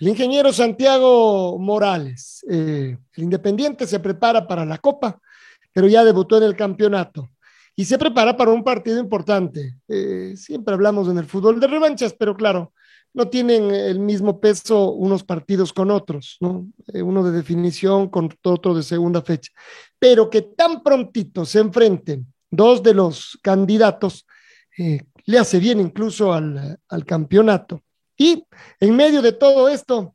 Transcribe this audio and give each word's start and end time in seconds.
el 0.00 0.08
ingeniero 0.08 0.52
Santiago 0.52 1.58
Morales, 1.58 2.44
eh, 2.48 2.96
el 3.14 3.22
Independiente 3.24 3.86
se 3.86 3.98
prepara 3.98 4.46
para 4.46 4.64
la 4.64 4.78
Copa, 4.78 5.20
pero 5.72 5.88
ya 5.88 6.04
debutó 6.04 6.38
en 6.38 6.44
el 6.44 6.54
campeonato 6.54 7.28
y 7.74 7.84
se 7.84 7.98
prepara 7.98 8.36
para 8.36 8.52
un 8.52 8.62
partido 8.62 9.00
importante. 9.00 9.76
Eh, 9.88 10.34
siempre 10.36 10.74
hablamos 10.74 11.08
en 11.08 11.18
el 11.18 11.26
fútbol 11.26 11.58
de 11.58 11.66
revanchas, 11.66 12.14
pero 12.16 12.36
claro, 12.36 12.72
no 13.12 13.28
tienen 13.28 13.74
el 13.74 13.98
mismo 13.98 14.38
peso 14.38 14.92
unos 14.92 15.24
partidos 15.24 15.72
con 15.72 15.90
otros, 15.90 16.36
¿no? 16.40 16.68
Eh, 16.92 17.02
uno 17.02 17.24
de 17.24 17.32
definición 17.32 18.08
con 18.08 18.32
otro 18.44 18.74
de 18.74 18.84
segunda 18.84 19.22
fecha. 19.22 19.50
Pero 19.98 20.30
que 20.30 20.42
tan 20.42 20.82
prontito 20.84 21.44
se 21.44 21.58
enfrenten 21.58 22.32
dos 22.50 22.84
de 22.84 22.94
los 22.94 23.36
candidatos, 23.42 24.26
le 24.76 25.38
hace 25.38 25.58
bien 25.58 25.80
incluso 25.80 26.32
al, 26.32 26.78
al 26.88 27.04
campeonato. 27.04 27.82
Y 28.18 28.44
en 28.80 28.96
medio 28.96 29.22
de 29.22 29.32
todo 29.32 29.68
esto, 29.68 30.14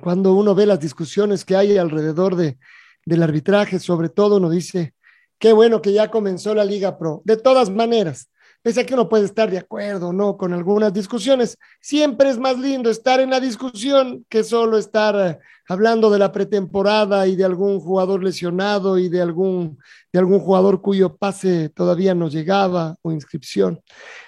cuando 0.00 0.32
uno 0.32 0.54
ve 0.54 0.66
las 0.66 0.80
discusiones 0.80 1.44
que 1.44 1.54
hay 1.54 1.76
alrededor 1.76 2.34
de, 2.34 2.58
del 3.04 3.22
arbitraje, 3.22 3.78
sobre 3.78 4.08
todo 4.08 4.38
uno 4.38 4.50
dice, 4.50 4.94
qué 5.38 5.52
bueno 5.52 5.82
que 5.82 5.92
ya 5.92 6.10
comenzó 6.10 6.54
la 6.54 6.64
Liga 6.64 6.98
Pro. 6.98 7.22
De 7.24 7.36
todas 7.36 7.70
maneras, 7.70 8.30
pese 8.62 8.80
a 8.80 8.86
que 8.86 8.94
uno 8.94 9.08
puede 9.08 9.24
estar 9.24 9.50
de 9.50 9.58
acuerdo 9.58 10.12
no 10.12 10.36
con 10.36 10.52
algunas 10.52 10.92
discusiones, 10.92 11.56
siempre 11.80 12.30
es 12.30 12.38
más 12.38 12.58
lindo 12.58 12.90
estar 12.90 13.20
en 13.20 13.30
la 13.30 13.40
discusión 13.40 14.24
que 14.28 14.42
solo 14.42 14.78
estar 14.78 15.14
eh, 15.16 15.38
hablando 15.68 16.10
de 16.10 16.18
la 16.18 16.32
pretemporada 16.32 17.26
y 17.26 17.36
de 17.36 17.44
algún 17.44 17.80
jugador 17.80 18.22
lesionado 18.22 18.98
y 18.98 19.08
de 19.08 19.22
algún, 19.22 19.78
de 20.12 20.18
algún 20.18 20.40
jugador 20.40 20.80
cuyo 20.80 21.16
pase 21.16 21.68
todavía 21.68 22.14
no 22.14 22.28
llegaba 22.28 22.96
o 23.02 23.12
inscripción. 23.12 23.80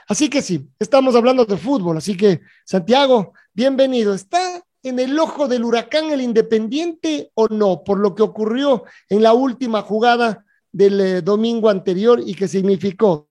Así 0.09 0.29
que 0.29 0.43
sí, 0.43 0.69
estamos 0.79 1.15
hablando 1.15 1.45
de 1.45 1.57
fútbol, 1.57 1.99
así 1.99 2.17
que 2.17 2.41
Santiago, 2.65 3.33
bienvenido. 3.53 4.15
¿Está 4.15 4.65
en 4.83 4.99
el 4.99 5.19
ojo 5.19 5.49
del 5.49 5.65
huracán 5.65 6.11
el 6.11 6.21
Independiente 6.21 7.31
o 7.35 7.49
no? 7.49 7.83
Por 7.85 7.99
lo 7.99 8.15
que 8.15 8.23
ocurrió 8.23 8.85
en 9.09 9.23
la 9.23 9.33
última 9.33 9.83
jugada 9.83 10.45
del 10.73 11.01
eh, 11.01 11.23
domingo 11.23 11.69
anterior 11.69 12.21
y 12.25 12.35
que 12.35 12.49
significó 12.49 13.28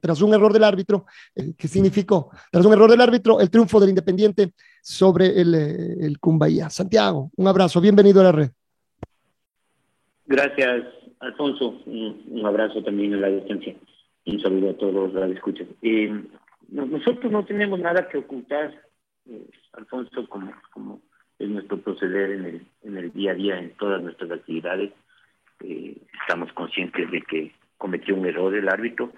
tras 0.00 0.22
un 0.22 0.34
error 0.34 0.52
del 0.52 0.64
árbitro, 0.64 1.06
eh, 1.34 1.54
que 1.56 1.68
significó, 1.68 2.30
tras 2.50 2.64
un 2.64 2.72
error 2.72 2.90
del 2.90 3.00
árbitro, 3.00 3.40
el 3.40 3.50
triunfo 3.50 3.80
del 3.80 3.90
Independiente 3.90 4.52
sobre 4.82 5.40
el, 5.40 5.54
eh, 5.54 5.96
el 6.00 6.18
Cumbayá. 6.18 6.70
Santiago, 6.70 7.30
un 7.36 7.48
abrazo, 7.48 7.80
bienvenido 7.80 8.20
a 8.20 8.24
la 8.24 8.32
red. 8.32 8.50
Gracias, 10.26 10.84
Alfonso. 11.20 11.80
Un, 11.86 12.42
abrazo 12.44 12.82
también 12.82 13.14
en 13.14 13.20
la 13.20 13.28
distancia. 13.28 13.74
Un 14.26 14.40
saludo 14.40 14.70
a 14.70 14.74
todos 14.74 15.12
los 15.12 15.12
que 15.12 15.32
escuchan. 15.32 15.68
Eh, 15.82 16.24
nosotros 16.68 17.32
no 17.32 17.44
tenemos 17.44 17.80
nada 17.80 18.08
que 18.08 18.18
ocultar, 18.18 18.74
Alfonso, 19.72 20.28
como, 20.28 20.52
como 20.72 21.00
es 21.38 21.48
nuestro 21.48 21.80
proceder 21.80 22.32
en 22.32 22.44
el, 22.44 22.66
en 22.82 22.96
el 22.98 23.12
día 23.12 23.32
a 23.32 23.34
día, 23.34 23.58
en 23.58 23.70
todas 23.76 24.02
nuestras 24.02 24.30
actividades. 24.30 24.92
estamos 25.60 26.52
conscientes 26.52 27.10
de 27.10 27.22
que 27.22 27.52
cometió 27.78 28.14
un 28.14 28.26
error 28.26 28.54
el 28.54 28.68
árbitro 28.68 29.12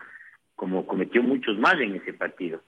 como 0.61 0.87
cometió 0.87 1.23
muchos 1.23 1.59
más 1.59 1.81
en 1.81 1.95
ese 1.95 2.13
partido. 2.13 2.61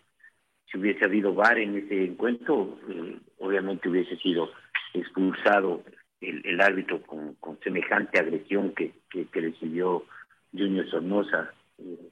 Si 0.65 0.79
hubiese 0.79 1.05
habido 1.05 1.35
VAR 1.35 1.59
en 1.59 1.77
ese 1.77 2.05
encuentro, 2.05 2.79
eh, 2.89 3.19
obviamente 3.39 3.87
hubiese 3.91 4.17
sido 4.17 4.49
expulsado 4.95 5.83
el, 6.23 6.59
árbitro 6.63 7.03
con, 7.03 7.37
semejante 7.63 8.19
agresión 8.19 8.73
que, 8.73 8.95
que, 9.11 9.27
recibió 9.39 10.07
Junior 10.53 10.89
Sornosa 10.89 11.53
eh, 11.77 12.09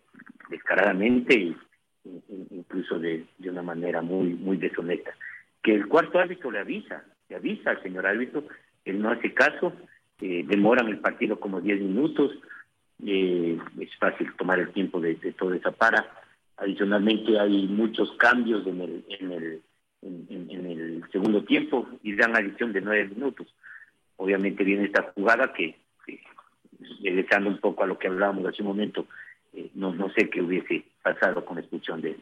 descaradamente 0.50 1.34
y 1.34 1.56
incluso 2.50 2.98
de, 2.98 3.24
de, 3.38 3.48
una 3.48 3.62
manera 3.62 4.02
muy 4.02 4.34
muy 4.34 4.58
deshonesta. 4.58 5.14
Que 5.62 5.74
el 5.74 5.88
cuarto 5.88 6.18
árbitro 6.18 6.50
le 6.50 6.58
avisa, 6.58 7.04
le 7.30 7.36
avisa 7.36 7.70
al 7.70 7.82
señor 7.82 8.06
árbitro, 8.06 8.44
él 8.84 9.00
no 9.00 9.12
hace 9.12 9.32
caso, 9.32 9.72
eh, 10.20 10.44
demoran 10.46 10.88
el 10.88 10.98
partido 10.98 11.40
como 11.40 11.62
10 11.62 11.80
minutos, 11.80 12.32
eh, 13.06 13.58
es 13.80 13.96
fácil 13.96 14.32
tomar 14.36 14.58
el 14.58 14.72
tiempo 14.72 15.00
de, 15.00 15.14
toda 15.38 15.56
esa 15.56 15.70
para. 15.70 16.06
Adicionalmente 16.56 17.38
hay 17.38 17.66
muchos 17.68 18.12
cambios 18.12 18.66
en 18.66 18.80
el, 18.80 19.04
en 19.08 19.32
el, 19.32 19.62
en, 20.02 20.66
el 20.66 21.04
segundo 21.10 21.44
tiempo 21.44 21.88
y 22.02 22.14
dan 22.14 22.36
adición 22.36 22.72
de 22.72 22.80
nueve 22.80 23.08
minutos. 23.08 23.46
Obviamente 24.16 24.64
viene 24.64 24.84
esta 24.84 25.12
jugada 25.14 25.52
que, 25.52 25.76
regresando 27.02 27.50
un 27.50 27.58
poco 27.58 27.84
a 27.84 27.86
lo 27.86 27.98
que 27.98 28.08
hablábamos 28.08 28.46
hace 28.46 28.62
un 28.62 28.68
momento, 28.68 29.06
eh, 29.54 29.70
no, 29.74 29.94
no 29.94 30.10
sé 30.10 30.28
qué 30.28 30.42
hubiese 30.42 30.84
pasado 31.02 31.44
con 31.44 31.56
la 31.56 31.62
expulsión 31.62 32.00
de, 32.00 32.16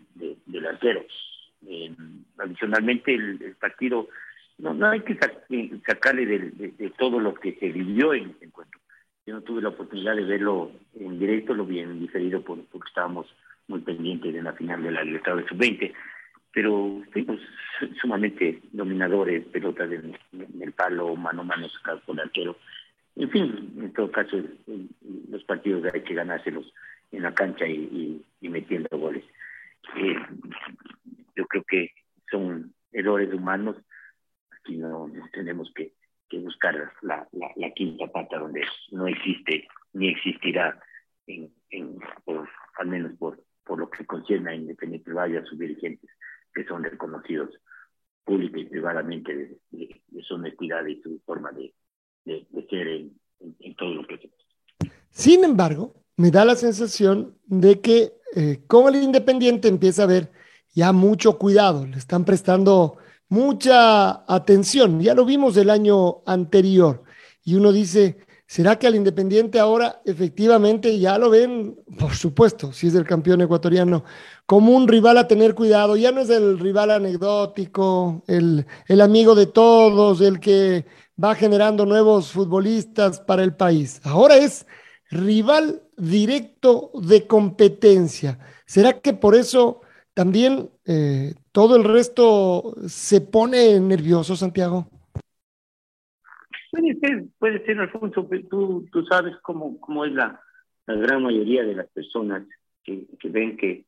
del 0.47 0.67
arquero. 0.67 1.05
Eh, 1.67 1.93
adicionalmente 2.39 3.15
el, 3.15 3.57
partido, 3.61 4.09
no, 4.59 4.75
no 4.75 4.89
hay 4.89 5.01
que 5.01 5.19
sacarle 5.85 6.27
de, 6.27 6.39
de, 6.79 6.91
todo 6.91 7.19
lo 7.19 7.35
que 7.35 7.55
se 7.55 7.69
vivió 7.71 8.15
en 8.15 8.25
el 8.25 8.37
encuentro 8.43 8.68
yo 9.29 9.35
no 9.35 9.43
tuve 9.43 9.61
la 9.61 9.69
oportunidad 9.69 10.17
de 10.17 10.25
verlo 10.25 10.73
en 10.99 11.19
directo, 11.19 11.53
lo 11.53 11.67
vi 11.67 11.81
en 11.81 12.01
diferido 12.01 12.43
porque 12.43 12.89
estábamos 12.89 13.27
muy 13.67 13.81
pendientes 13.81 14.33
de 14.33 14.41
la 14.41 14.55
final 14.55 14.83
de 14.83 14.91
la 14.91 15.05
Libertad 15.05 15.37
Sub-20, 15.47 15.93
pero 16.51 17.03
fuimos 17.13 17.39
sumamente 18.01 18.63
dominadores, 18.73 19.45
pelotas 19.49 19.93
en, 19.93 20.17
el 20.63 20.73
palo, 20.73 21.15
mano 21.15 21.43
a 21.43 21.45
mano 21.45 21.67
con 22.07 22.19
el 22.19 22.25
arquero. 22.25 22.57
En 23.17 23.29
fin, 23.31 23.75
en 23.77 23.93
todo 23.93 24.11
caso, 24.11 24.39
los 25.31 25.45
partidos 25.45 25.85
hay 25.93 26.01
que 26.01 26.15
ganárselos 26.15 26.73
en 27.13 27.23
la 27.23 27.35
cancha 27.35 27.67
y, 27.67 28.25
metiendo 28.41 28.89
goles. 28.97 29.25
Eh, 29.95 30.17
yo 31.37 31.47
creo 31.49 31.65
que 31.65 31.93
son 32.31 32.73
errores 32.93 33.31
humanos, 33.35 33.77
aquí 34.59 34.79
no 34.79 35.13
tenemos 35.35 35.71
que 35.75 35.93
que 36.29 36.39
buscar 36.39 36.93
la, 37.03 37.29
la, 37.33 37.71
quinta 37.73 38.07
pata 38.07 38.39
donde 38.39 38.63
no 38.91 39.07
existe 39.07 39.67
ni 39.93 40.09
existirá, 40.09 40.81
en, 41.27 41.53
en 41.71 41.99
al 42.79 42.87
menos 42.87 43.13
por, 43.19 43.43
por 43.65 43.79
lo 43.79 43.91
que 43.91 44.07
concierne 44.07 44.51
a 44.51 44.55
Independiente 44.55 45.13
Valle 45.13 45.39
a 45.39 45.45
sus 45.45 45.59
dirigentes, 45.59 46.11
que 46.55 46.65
son 46.65 46.85
reconocidos 46.85 47.51
pública 48.25 48.59
y 48.59 48.67
privadamente 48.67 49.59
de, 49.71 50.23
su 50.23 50.35
honestidad 50.35 50.85
y 50.87 51.01
su 51.01 51.21
forma 51.25 51.51
de, 51.53 51.75
de, 52.25 52.67
ser 52.69 52.87
en, 52.89 53.19
en, 53.61 53.75
todo 53.77 53.95
lo 53.95 54.07
que 54.07 54.17
hacemos. 54.17 54.37
Sin 55.11 55.45
embargo, 55.45 55.95
me 56.17 56.31
da 56.31 56.45
la 56.45 56.55
sensación 56.55 57.39
de 57.47 57.81
que 57.81 58.13
eh, 58.37 58.61
como 58.67 58.91
el 58.91 58.97
Independiente 58.97 59.69
empieza 59.69 60.03
a 60.03 60.07
ver 60.07 60.31
ya 60.75 60.93
mucho 60.93 61.39
cuidado, 61.39 61.87
le 61.87 61.97
están 61.97 62.25
prestando 62.25 62.99
mucha 63.29 64.25
atención. 64.33 65.01
Ya 65.01 65.15
lo 65.15 65.25
vimos 65.25 65.57
el 65.57 65.71
año 65.71 66.23
anterior. 66.27 67.03
Y 67.45 67.55
uno 67.55 67.73
dice, 67.73 68.19
¿será 68.47 68.79
que 68.79 68.87
al 68.87 68.95
Independiente 68.95 69.59
ahora 69.59 70.01
efectivamente 70.05 70.99
ya 70.99 71.19
lo 71.19 71.31
ven? 71.31 71.77
Por 71.99 72.15
supuesto, 72.15 72.73
si 72.73 72.89
es 72.89 72.95
el 72.95 73.05
campeón 73.05 73.41
ecuatoriano, 73.41 74.05
como 74.47 74.73
un 74.73 74.89
rival 74.89 75.19
a 75.19 75.29
tener 75.29 75.55
cuidado. 75.55 75.97
Ya 75.97 76.13
no 76.13 76.21
es 76.21 76.31
el 76.31 76.59
rival 76.59 76.91
anecdótico, 76.91 78.23
el, 78.27 78.67
el 78.87 79.01
amigo 79.01 79.35
de 79.35 79.47
todos, 79.47 80.21
el 80.21 80.41
que 80.41 80.87
va 81.23 81.35
generando 81.35 81.85
nuevos 81.85 82.33
futbolistas 82.33 83.21
para 83.21 83.43
el 83.43 83.55
país. 83.55 84.01
Ahora 84.05 84.37
es 84.37 84.67
rival 85.11 85.83
directo 85.97 86.91
de 86.95 87.27
competencia. 87.27 88.39
¿Será 88.67 89.01
que 89.01 89.15
por 89.15 89.35
eso 89.35 89.81
también 90.19 90.69
eh, 90.85 91.33
todo 91.53 91.77
el 91.77 91.85
resto 91.85 92.75
se 92.89 93.21
pone 93.21 93.79
nervioso, 93.79 94.35
Santiago. 94.35 94.89
Puede 96.73 96.99
ser, 96.99 97.25
puede 97.39 97.65
ser, 97.65 97.79
Alfonso, 97.79 98.29
tú, 98.51 98.85
tú 98.91 99.05
sabes 99.05 99.37
cómo, 99.43 99.79
cómo 99.79 100.05
es 100.05 100.13
la, 100.13 100.41
la 100.89 100.95
gran 100.97 101.23
mayoría 101.23 101.63
de 101.63 101.77
las 101.77 101.87
personas 101.91 102.43
que, 102.83 103.07
que 103.21 103.29
ven 103.29 103.57
que, 103.57 103.85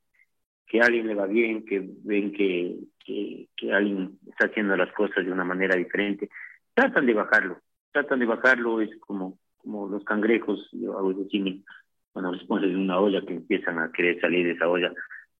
que 0.68 0.80
a 0.80 0.84
alguien 0.84 1.08
le 1.08 1.16
va 1.16 1.26
bien, 1.26 1.64
que 1.66 1.84
ven 2.04 2.30
que, 2.30 2.78
que, 3.04 3.72
alguien 3.72 4.16
está 4.28 4.46
haciendo 4.46 4.76
las 4.76 4.92
cosas 4.92 5.26
de 5.26 5.32
una 5.32 5.42
manera 5.42 5.74
diferente, 5.74 6.30
tratan 6.74 7.06
de 7.06 7.14
bajarlo, 7.14 7.58
tratan 7.90 8.20
de 8.20 8.26
bajarlo, 8.26 8.80
es 8.80 8.96
como, 9.00 9.36
como 9.56 9.88
los 9.88 10.04
cangrejos, 10.04 10.68
yo 10.70 10.96
hago 10.96 11.10
eso 11.10 11.26
cuando 12.12 12.32
les 12.32 12.44
pones 12.44 12.72
una 12.72 13.00
olla 13.00 13.20
que 13.20 13.34
empiezan 13.34 13.80
a 13.80 13.90
querer 13.90 14.20
salir 14.20 14.46
de 14.46 14.52
esa 14.52 14.68
olla, 14.68 14.92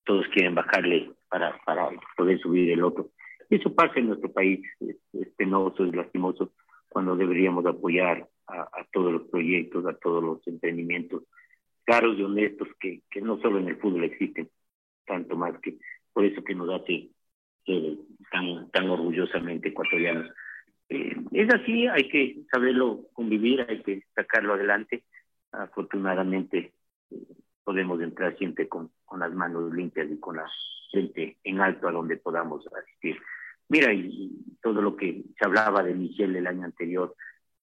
todos 0.05 0.27
quieren 0.29 0.55
bajarle 0.55 1.11
para, 1.29 1.59
para 1.65 1.91
poder 2.17 2.39
subir 2.41 2.71
el 2.71 2.83
otro. 2.83 3.11
Eso 3.49 3.75
pasa 3.75 3.95
en 3.97 4.09
nuestro 4.09 4.33
país, 4.33 4.61
es, 4.81 4.97
es 5.13 5.29
penoso, 5.37 5.85
es 5.85 5.95
lastimoso, 5.95 6.53
cuando 6.89 7.17
deberíamos 7.17 7.67
apoyar 7.67 8.29
a, 8.47 8.63
a, 8.63 8.87
todos 8.93 9.13
los 9.13 9.23
proyectos, 9.29 9.87
a 9.87 9.95
todos 9.95 10.23
los 10.23 10.47
emprendimientos 10.47 11.25
claros 11.85 12.19
y 12.19 12.23
honestos 12.23 12.69
que, 12.79 13.03
que 13.11 13.21
no 13.21 13.41
solo 13.41 13.59
en 13.59 13.69
el 13.69 13.77
fútbol 13.77 14.05
existen, 14.05 14.49
tanto 15.07 15.37
más 15.37 15.59
que 15.61 15.79
por 16.13 16.25
eso 16.25 16.43
que 16.45 16.55
nos 16.55 16.71
hace 16.71 17.11
eh, 17.67 17.99
tan, 18.31 18.71
tan 18.71 18.89
orgullosamente 18.91 19.71
ecuatorianos. 19.71 20.31
Eh, 20.89 21.17
es 21.33 21.53
así, 21.53 21.87
hay 21.89 22.09
que 22.09 22.43
saberlo 22.53 23.07
convivir, 23.13 23.67
hay 23.69 23.83
que 23.83 24.05
sacarlo 24.15 24.55
adelante. 24.55 25.03
Afortunadamente 25.53 26.73
eh, 27.11 27.17
podemos 27.71 28.03
entrar 28.03 28.37
siempre 28.37 28.67
con, 28.67 28.91
con 29.05 29.21
las 29.21 29.33
manos 29.33 29.73
limpias 29.73 30.11
y 30.11 30.19
con 30.19 30.35
la 30.35 30.51
frente 30.91 31.39
en 31.45 31.61
alto 31.61 31.87
a 31.87 31.93
donde 31.93 32.17
podamos 32.17 32.67
asistir. 32.67 33.17
Mira, 33.69 33.93
y, 33.93 34.09
y 34.09 34.57
todo 34.61 34.83
lo 34.83 34.97
que 34.97 35.23
se 35.39 35.45
hablaba 35.45 35.85
de 35.85 35.95
Michel 35.95 36.35
el 36.35 36.49
año 36.49 36.65
anterior, 36.65 37.15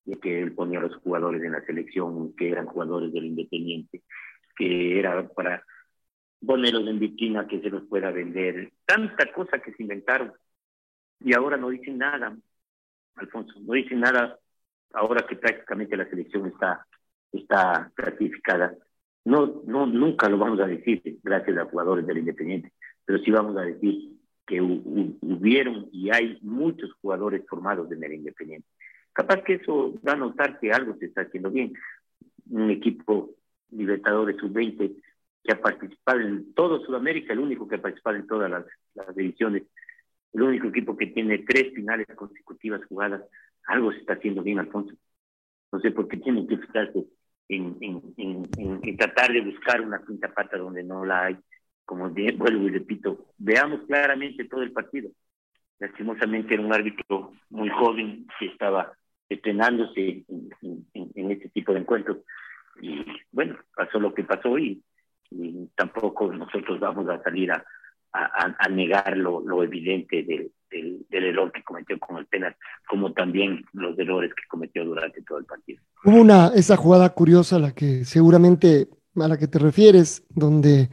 de 0.05 0.17
que 0.17 0.41
él 0.41 0.53
ponía 0.53 0.79
a 0.79 0.83
los 0.83 0.95
jugadores 0.95 1.43
en 1.43 1.51
la 1.51 1.65
selección, 1.65 2.33
que 2.37 2.49
eran 2.49 2.67
jugadores 2.67 3.11
del 3.11 3.25
Independiente, 3.25 4.03
que 4.55 4.97
era 4.97 5.27
para 5.27 5.61
ponerlos 6.39 6.87
en 6.87 6.99
vitrina, 6.99 7.45
que 7.45 7.59
se 7.59 7.69
los 7.69 7.83
pueda 7.89 8.09
vender, 8.11 8.71
tanta 8.85 9.29
cosa 9.33 9.59
que 9.59 9.73
se 9.73 9.83
inventaron. 9.83 10.31
Y 11.19 11.33
ahora 11.33 11.57
no 11.57 11.67
dicen 11.67 11.97
nada, 11.97 12.33
Alfonso, 13.15 13.59
no 13.59 13.73
dicen 13.73 13.99
nada 13.99 14.39
ahora 14.93 15.27
que 15.27 15.35
prácticamente 15.35 15.97
la 15.97 16.09
selección 16.09 16.47
está, 16.47 16.87
está 17.33 17.91
clasificada. 17.93 18.73
No, 19.27 19.61
no, 19.65 19.85
nunca 19.85 20.29
lo 20.29 20.37
vamos 20.37 20.57
a 20.61 20.67
decir 20.67 21.01
gracias 21.21 21.57
a 21.57 21.65
jugadores 21.65 22.07
del 22.07 22.19
Independiente, 22.19 22.71
pero 23.03 23.19
sí 23.19 23.29
vamos 23.29 23.57
a 23.57 23.61
decir 23.63 24.13
que 24.45 24.61
hubieron 24.61 25.89
y 25.91 26.09
hay 26.11 26.39
muchos 26.43 26.93
jugadores 27.01 27.43
formados 27.45 27.91
en 27.91 28.01
el 28.05 28.13
Independiente. 28.13 28.69
Capaz 29.11 29.43
que 29.43 29.55
eso 29.55 29.95
da 30.01 30.13
a 30.13 30.15
notar 30.15 30.57
que 30.61 30.71
algo 30.71 30.95
se 30.95 31.07
está 31.07 31.23
haciendo 31.23 31.51
bien. 31.51 31.73
Un 32.49 32.69
equipo 32.71 33.31
Libertadores 33.71 34.37
Sub-20 34.37 34.95
que 35.43 35.51
ha 35.51 35.59
participado 35.59 36.21
en 36.21 36.53
todo 36.53 36.85
Sudamérica, 36.85 37.33
el 37.33 37.39
único 37.39 37.67
que 37.67 37.75
ha 37.75 37.81
participado 37.81 38.15
en 38.15 38.27
todas 38.27 38.49
las, 38.49 38.65
las 38.93 39.17
el 39.17 40.41
único 40.41 40.67
equipo 40.67 40.95
que 40.95 41.07
tiene 41.07 41.39
tres 41.39 41.73
finales 41.73 42.07
consecutivas 42.15 42.85
jugadas, 42.85 43.23
algo 43.65 43.91
se 43.91 43.99
está 43.99 44.13
haciendo 44.13 44.41
bien, 44.41 44.59
Alfonso. 44.59 44.95
No 45.73 45.81
sé 45.81 45.91
por 45.91 46.07
qué 46.07 46.15
tienen 46.15 46.47
que 46.47 46.57
fijarse 46.59 47.07
en, 47.49 47.77
en, 47.81 48.13
en, 48.17 48.79
en, 48.83 48.97
tratar 48.97 49.31
de 49.31 49.41
buscar 49.41 49.81
una 49.81 50.03
quinta 50.05 50.33
pata 50.33 50.57
donde 50.57 50.83
no 50.83 51.05
la 51.05 51.25
hay 51.25 51.37
como 51.85 52.09
vuelvo 52.37 52.67
y 52.67 52.69
repito, 52.69 53.27
veamos 53.37 53.81
claramente 53.87 54.45
todo 54.45 54.61
el 54.61 54.71
partido. 54.71 55.09
Lastimosamente 55.79 56.53
era 56.53 56.63
un 56.63 56.73
árbitro 56.73 57.33
muy 57.49 57.69
joven 57.69 58.27
que 58.39 58.47
estaba 58.47 58.91
estrenándose 59.29 60.25
en, 60.27 60.49
en, 60.93 61.11
en, 61.15 61.31
este 61.31 61.49
tipo 61.49 61.73
de 61.73 61.79
encuentros. 61.79 62.17
Y 62.81 63.05
bueno, 63.31 63.57
pasó 63.75 63.99
lo 63.99 64.13
que 64.13 64.23
pasó 64.23 64.57
y, 64.57 64.83
y 65.29 65.67
tampoco 65.75 66.31
nosotros 66.33 66.79
vamos 66.79 67.07
a 67.09 67.21
salir 67.21 67.51
a, 67.51 67.63
a, 68.11 68.55
a 68.57 68.69
negar 68.69 69.15
lo, 69.17 69.41
lo 69.41 69.63
evidente 69.63 70.23
del, 70.23 70.51
del, 70.69 71.05
error 71.09 71.51
que 71.51 71.63
cometió 71.63 71.99
con 71.99 72.17
el 72.17 72.25
penal, 72.25 72.55
como 72.87 73.13
también 73.13 73.65
los 73.73 73.97
errores 73.97 74.31
que 74.33 74.47
cometió 74.49 74.85
durante 74.85 75.21
todo 75.23 75.39
el 75.39 75.45
partido. 75.45 75.81
Hubo 76.03 76.21
una, 76.21 76.51
esa 76.55 76.77
jugada 76.77 77.09
curiosa, 77.09 77.59
la 77.59 77.73
que 77.73 78.05
seguramente 78.05 78.87
a 79.15 79.27
la 79.27 79.37
que 79.37 79.47
te 79.47 79.57
refieres, 79.57 80.23
donde 80.29 80.89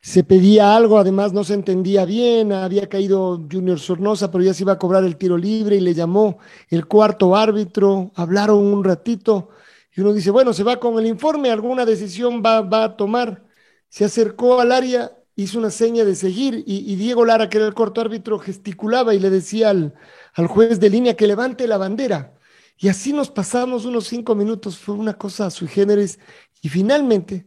se 0.00 0.22
pedía 0.22 0.76
algo, 0.76 0.98
además 0.98 1.32
no 1.32 1.44
se 1.44 1.54
entendía 1.54 2.04
bien, 2.04 2.52
había 2.52 2.88
caído 2.88 3.46
Junior 3.50 3.80
Sornosa, 3.80 4.30
pero 4.30 4.44
ya 4.44 4.54
se 4.54 4.62
iba 4.62 4.74
a 4.74 4.78
cobrar 4.78 5.02
el 5.04 5.16
tiro 5.16 5.36
libre 5.36 5.76
y 5.76 5.80
le 5.80 5.94
llamó 5.94 6.38
el 6.68 6.86
cuarto 6.86 7.34
árbitro, 7.34 8.12
hablaron 8.14 8.58
un 8.58 8.84
ratito 8.84 9.50
y 9.96 10.00
uno 10.00 10.12
dice, 10.12 10.30
bueno, 10.30 10.52
se 10.52 10.64
va 10.64 10.78
con 10.78 10.98
el 10.98 11.06
informe, 11.06 11.50
alguna 11.50 11.84
decisión 11.84 12.42
va, 12.44 12.62
va 12.62 12.84
a 12.84 12.96
tomar. 12.96 13.44
Se 13.88 14.04
acercó 14.04 14.60
al 14.60 14.72
área, 14.72 15.12
hizo 15.36 15.58
una 15.58 15.70
seña 15.70 16.04
de 16.04 16.14
seguir 16.14 16.62
y, 16.66 16.94
Diego 16.96 17.24
Lara, 17.24 17.48
que 17.48 17.58
era 17.58 17.66
el 17.66 17.74
cuarto 17.74 18.00
árbitro, 18.00 18.38
gesticulaba 18.38 19.14
y 19.14 19.18
le 19.18 19.30
decía 19.30 19.70
al, 19.70 19.94
al 20.34 20.46
juez 20.46 20.80
de 20.80 20.90
línea 20.90 21.16
que 21.16 21.26
levante 21.26 21.66
la 21.66 21.78
bandera. 21.78 22.34
Y 22.78 22.88
así 22.88 23.12
nos 23.12 23.30
pasamos 23.30 23.84
unos 23.84 24.06
cinco 24.06 24.34
minutos, 24.34 24.78
fue 24.78 24.94
una 24.94 25.14
cosa 25.14 25.50
sui 25.50 25.68
generis 25.68 26.18
y 26.62 26.68
finalmente 26.68 27.46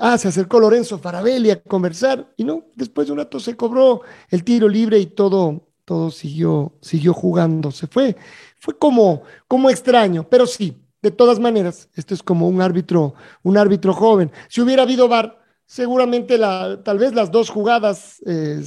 ah, 0.00 0.16
se 0.18 0.28
acercó 0.28 0.60
Lorenzo 0.60 0.98
Farabelli 0.98 1.50
a 1.50 1.62
conversar 1.62 2.32
y 2.36 2.44
no, 2.44 2.66
después 2.74 3.06
de 3.06 3.12
un 3.12 3.18
rato 3.18 3.40
se 3.40 3.56
cobró 3.56 4.02
el 4.28 4.44
tiro 4.44 4.68
libre 4.68 4.98
y 4.98 5.06
todo, 5.06 5.68
todo 5.84 6.10
siguió, 6.10 6.78
siguió 6.80 7.12
jugando. 7.12 7.70
Se 7.70 7.86
fue, 7.86 8.16
fue 8.58 8.78
como, 8.78 9.22
como 9.48 9.70
extraño, 9.70 10.28
pero 10.28 10.46
sí, 10.46 10.82
de 11.02 11.10
todas 11.10 11.38
maneras, 11.38 11.88
esto 11.94 12.14
es 12.14 12.22
como 12.22 12.48
un 12.48 12.62
árbitro, 12.62 13.14
un 13.42 13.58
árbitro 13.58 13.92
joven. 13.92 14.30
Si 14.48 14.60
hubiera 14.60 14.84
habido 14.84 15.08
VAR, 15.08 15.41
seguramente 15.72 16.36
la, 16.36 16.82
tal 16.84 16.98
vez 16.98 17.14
las 17.14 17.30
dos 17.30 17.48
jugadas 17.48 18.22
eh, 18.26 18.62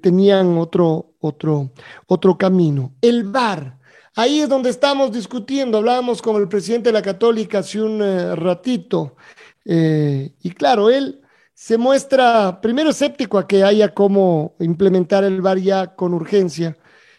tenían 0.00 0.56
otro, 0.56 1.12
otro, 1.20 1.70
otro 2.06 2.38
camino. 2.38 2.94
El 3.02 3.24
VAR. 3.24 3.76
Ahí 4.16 4.40
es 4.40 4.48
donde 4.48 4.70
estamos 4.70 5.12
discutiendo. 5.12 5.76
Hablábamos 5.76 6.22
con 6.22 6.36
el 6.36 6.48
presidente 6.48 6.88
de 6.88 6.94
la 6.94 7.02
Católica 7.02 7.58
hace 7.58 7.82
un 7.82 8.00
uh, 8.00 8.34
ratito. 8.34 9.14
Eh, 9.66 10.32
y 10.42 10.50
claro, 10.52 10.88
él 10.88 11.20
se 11.52 11.76
muestra 11.76 12.62
primero 12.62 12.90
escéptico 12.90 13.36
a 13.36 13.46
que 13.46 13.62
haya 13.62 13.92
cómo 13.92 14.56
implementar 14.58 15.24
el 15.24 15.42
VAR 15.42 15.58
ya 15.58 15.94
con 15.94 16.14
urgencia. 16.14 16.78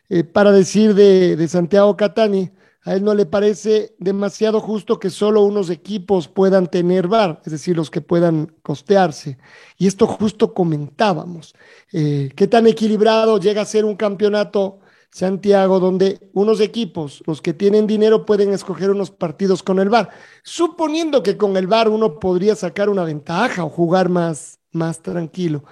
Eh, 0.09 0.23
para 0.23 0.51
decir 0.51 0.95
de, 0.95 1.35
de, 1.35 1.47
Santiago 1.47 1.95
Catani, 1.95 2.49
a 2.89 2.95
él 2.95 3.03
no 3.03 3.13
le 3.13 3.27
parece 3.27 3.93
demasiado 3.99 4.59
justo 4.59 4.99
que 4.99 5.11
solo 5.11 5.43
unos 5.43 5.69
equipos 5.69 6.27
puedan 6.27 6.65
tener 6.65 7.07
VAR, 7.07 7.39
es 7.45 7.51
decir, 7.51 7.77
los 7.77 7.91
que 7.91 8.01
puedan 8.01 8.51
costearse. 8.63 9.37
Y 9.77 9.85
esto 9.85 10.07
justo 10.07 10.55
comentábamos. 10.55 11.53
Eh, 11.93 12.31
¿Qué 12.35 12.47
tan 12.47 12.65
equilibrado 12.65 13.39
llega 13.39 13.61
a 13.61 13.65
ser 13.65 13.85
un 13.85 13.95
campeonato 13.95 14.79
Santiago, 15.11 15.79
donde 15.79 16.31
unos 16.33 16.61
equipos, 16.61 17.21
los 17.27 17.43
que 17.43 17.53
tienen 17.53 17.85
dinero, 17.85 18.25
pueden 18.25 18.53
escoger 18.53 18.89
unos 18.89 19.11
partidos 19.11 19.61
con 19.61 19.77
el 19.77 19.89
VAR, 19.89 20.09
suponiendo 20.41 21.21
que 21.21 21.37
con 21.37 21.57
el 21.57 21.67
VAR 21.67 21.89
uno 21.89 22.17
podría 22.17 22.55
sacar 22.55 22.89
una 22.89 23.03
ventaja 23.03 23.65
o 23.65 23.69
jugar 23.69 24.09
más, 24.09 24.57
más 24.71 24.99
tranquilo, 25.03 25.63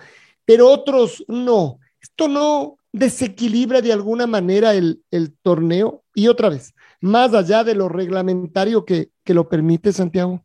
pero 0.45 0.69
otros 0.69 1.25
no. 1.27 1.79
Esto 1.99 2.27
no 2.27 2.77
desequilibra 2.91 3.81
de 3.81 3.93
alguna 3.93 4.27
manera 4.27 4.75
el, 4.75 5.01
el 5.09 5.33
torneo 5.33 6.03
y 6.13 6.27
otra 6.27 6.49
vez, 6.49 6.73
más 7.01 7.33
allá 7.33 7.63
de 7.63 7.75
lo 7.75 7.89
reglamentario 7.89 8.85
que, 8.85 9.09
que 9.23 9.33
lo 9.33 9.47
permite 9.47 9.91
Santiago. 9.91 10.43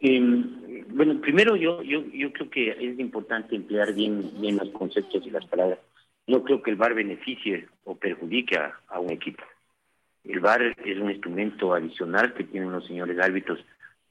Eh, 0.00 0.84
bueno, 0.88 1.20
primero 1.20 1.56
yo, 1.56 1.82
yo, 1.82 2.04
yo 2.12 2.32
creo 2.32 2.50
que 2.50 2.70
es 2.70 2.98
importante 2.98 3.54
emplear 3.54 3.92
bien, 3.94 4.30
bien 4.40 4.56
los 4.56 4.70
conceptos 4.70 5.26
y 5.26 5.30
las 5.30 5.44
palabras 5.46 5.78
no 6.26 6.44
creo 6.44 6.62
que 6.62 6.70
el 6.70 6.76
VAR 6.76 6.94
beneficie 6.94 7.68
o 7.84 7.96
perjudique 7.96 8.56
a, 8.56 8.78
a, 8.88 9.00
un 9.00 9.10
equipo. 9.10 9.42
El 10.24 10.40
VAR 10.40 10.62
es 10.62 10.98
un 10.98 11.10
instrumento 11.10 11.74
adicional 11.74 12.34
que 12.34 12.44
tienen 12.44 12.70
los 12.70 12.86
señores 12.86 13.18
árbitros 13.18 13.58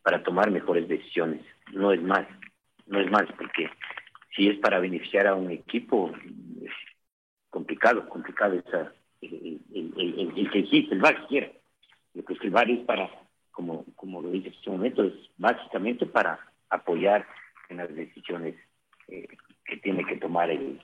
para 0.02 0.22
tomar 0.22 0.52
mejores 0.52 0.88
decisiones. 0.88 1.42
No 1.72 1.94
es 1.94 2.02
más, 2.02 2.28
no 2.88 3.00
es 3.00 3.10
más, 3.10 3.26
porque 3.38 3.70
si 4.36 4.50
es 4.50 4.58
para 4.60 4.80
beneficiar 4.80 5.28
a 5.28 5.36
un 5.36 5.50
equipo, 5.50 6.12
es 6.62 6.72
complicado, 7.50 8.08
complicado 8.10 8.56
esa, 8.56 8.92
el, 9.74 9.94
el, 9.98 10.34
el, 10.38 10.52
que 10.52 10.60
existe, 10.60 10.96
el 10.96 11.02
VAR 11.02 11.28
quiera. 11.28 11.52
Pues 12.26 12.40
el 12.42 12.50
VAR 12.50 12.70
es 12.70 12.80
para, 12.86 13.10
como, 13.52 13.86
como 13.96 14.22
lo 14.22 14.32
dice 14.32 14.48
en 14.48 14.54
este 14.54 14.70
momento, 14.70 15.04
es 15.04 15.14
básicamente 15.38 16.06
para 16.06 16.40
apoyar 16.70 17.26
en 17.70 17.78
las 17.78 17.94
decisiones 17.96 18.56
eh, 19.08 19.28
que 19.66 19.78
tiene 19.78 20.04
que 20.06 20.18
tomar 20.18 20.50
el, 20.50 20.80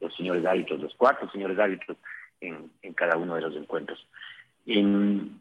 los 0.00 0.14
señores 0.16 0.44
árbitros, 0.44 0.80
los 0.80 0.94
cuatro 0.96 1.30
señores 1.30 1.58
árbitros 1.58 1.96
en, 2.40 2.70
en 2.82 2.92
cada 2.94 3.16
uno 3.16 3.34
de 3.36 3.42
los 3.42 3.56
encuentros. 3.56 4.06
En, 4.66 5.38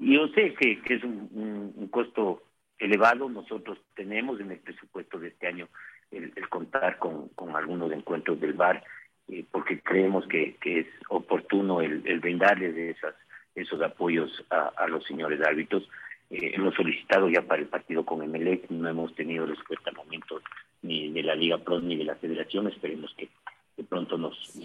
yo 0.00 0.28
sé 0.28 0.54
que, 0.54 0.80
que 0.82 0.94
es 0.94 1.04
un, 1.04 1.28
un, 1.32 1.72
un, 1.74 1.88
costo 1.88 2.42
elevado, 2.78 3.28
nosotros 3.28 3.78
tenemos 3.94 4.40
en 4.40 4.52
el 4.52 4.58
presupuesto 4.58 5.18
de 5.18 5.28
este 5.28 5.46
año 5.46 5.68
el, 6.10 6.32
el 6.36 6.48
contar 6.48 6.98
con, 6.98 7.28
con, 7.30 7.56
algunos 7.56 7.90
encuentros 7.92 8.40
del 8.40 8.52
VAR, 8.52 8.84
eh, 9.28 9.44
porque 9.50 9.80
creemos 9.80 10.26
que, 10.26 10.56
que, 10.60 10.80
es 10.80 10.86
oportuno 11.08 11.80
el, 11.80 12.02
el 12.06 12.20
brindarles 12.20 12.76
esas, 12.76 13.14
esos 13.54 13.80
apoyos 13.82 14.44
a, 14.50 14.72
a, 14.76 14.86
los 14.88 15.04
señores 15.04 15.40
árbitros. 15.40 15.88
eh, 16.30 16.52
hemos 16.54 16.74
solicitado 16.74 17.28
ya 17.28 17.42
para 17.42 17.62
el 17.62 17.68
partido 17.68 18.04
con 18.04 18.22
Emelec, 18.22 18.70
no 18.70 18.88
hemos 18.88 19.14
tenido 19.14 19.46
respuesta 19.46 19.90
al 19.90 19.96
momento 19.96 20.40
ni 20.82 21.10
de 21.10 21.22
la 21.22 21.34
Liga 21.34 21.58
Pro 21.58 21.80
ni 21.80 21.96
de 21.96 22.04
la 22.04 22.16
Federación, 22.16 22.68
esperemos 22.68 23.12
que 23.16 23.28
de 23.76 23.84
pronto 23.84 24.16
nos, 24.16 24.56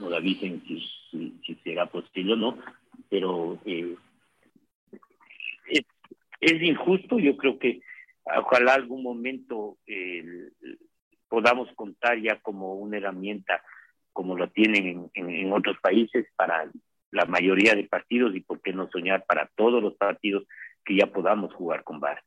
nos, 0.00 0.12
avisen 0.12 0.62
si, 0.66 1.34
si, 1.44 1.54
será 1.62 1.86
posible 1.86 2.32
o 2.32 2.36
no, 2.36 2.58
pero 3.08 3.58
eh, 3.64 3.94
es, 5.68 5.82
es, 6.40 6.62
injusto, 6.62 7.18
yo 7.18 7.36
creo 7.36 7.58
que 7.58 7.80
ojalá 8.24 8.74
algún 8.74 9.04
momento 9.04 9.61
podamos 11.32 11.72
contar 11.76 12.20
ya 12.20 12.38
como 12.40 12.74
una 12.74 12.98
herramienta 12.98 13.62
como 14.12 14.36
lo 14.36 14.50
tienen 14.50 15.08
en, 15.14 15.30
en, 15.30 15.50
otros 15.50 15.78
países 15.80 16.26
para 16.36 16.70
la 17.10 17.24
mayoría 17.24 17.74
de 17.74 17.84
partidos 17.84 18.36
y 18.36 18.40
por 18.40 18.60
qué 18.60 18.74
no 18.74 18.90
soñar 18.90 19.24
para 19.26 19.50
todos 19.56 19.82
los 19.82 19.94
partidos 19.94 20.44
que 20.84 20.94
ya 20.94 21.06
podamos 21.06 21.54
jugar 21.54 21.84
con 21.84 22.00
VAR. 22.00 22.22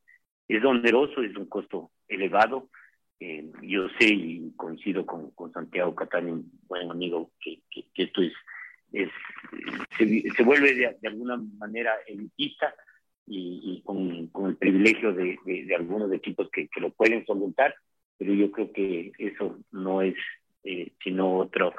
Es 0.47 0.65
oneroso, 0.65 1.21
es 1.21 1.35
un 1.37 1.45
costo 1.45 1.91
elevado. 2.07 2.71
Eh, 3.19 3.47
yo 3.61 3.89
sé 3.99 4.07
y 4.07 4.51
coincido 4.55 5.05
con, 5.05 5.29
con 5.35 5.53
Santiago 5.53 5.93
Catani, 5.93 6.31
un 6.31 6.51
buen 6.67 6.89
amigo, 6.89 7.29
que, 7.39 7.59
que, 7.69 7.85
esto 8.01 8.23
es, 8.23 8.33
es 8.91 9.11
se, 9.99 10.43
vuelve 10.43 10.73
de, 10.73 11.07
alguna 11.07 11.37
manera 11.59 11.93
elitista 12.07 12.73
y, 13.27 13.61
y 13.63 13.81
con, 13.83 14.29
con, 14.29 14.49
el 14.49 14.57
privilegio 14.57 15.13
de, 15.13 15.37
de, 15.45 15.75
algunos 15.75 16.11
equipos 16.11 16.49
que, 16.49 16.67
que, 16.69 16.81
lo 16.81 16.89
pueden 16.89 17.23
solventar, 17.27 17.75
pero 18.17 18.33
yo 18.33 18.51
creo 18.51 18.71
que 18.71 19.11
eso 19.17 19.59
no 19.71 20.01
es 20.01 20.15
eh, 20.63 20.93
sino 21.03 21.37
otro 21.37 21.73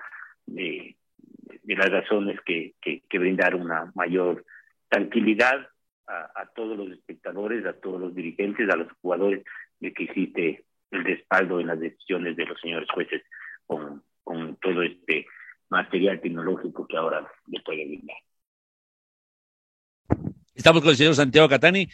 de, 0.47 0.97
de 1.63 1.75
las 1.75 1.91
razones 1.91 2.41
que, 2.43 2.75
que, 2.81 3.19
brindar 3.19 3.57
una 3.57 3.91
mayor 3.97 4.45
tranquilidad 4.89 5.69
a, 6.07 6.47
todos 6.55 6.79
los 6.79 6.93
espectadores, 6.93 7.67
a 7.67 7.73
todos 7.73 8.01
los 8.01 8.15
dirigentes, 8.15 8.71
a 8.71 8.77
los 8.77 8.93
jugadores, 9.03 9.45
de 9.81 9.93
que 9.93 10.05
existe 10.05 10.65
el 10.93 11.05
respaldo 11.05 11.59
en 11.59 11.67
las 11.67 11.81
decisiones 11.81 12.37
de 12.37 12.47
los 12.47 12.61
señores 12.61 12.89
jueces 12.95 13.23
con, 13.67 14.05
con 14.23 14.55
todo 14.57 14.83
este 14.83 15.27
material 15.69 16.21
tecnológico 16.21 16.87
que 16.87 16.97
ahora 16.97 17.29
le 17.49 17.61
puede 17.63 17.85
brindar. 17.87 18.17
Estamos 20.57 20.81
con 20.83 20.91
el 20.91 20.97
señor 20.97 21.15
Santiago 21.15 21.49
Catani, 21.49 21.89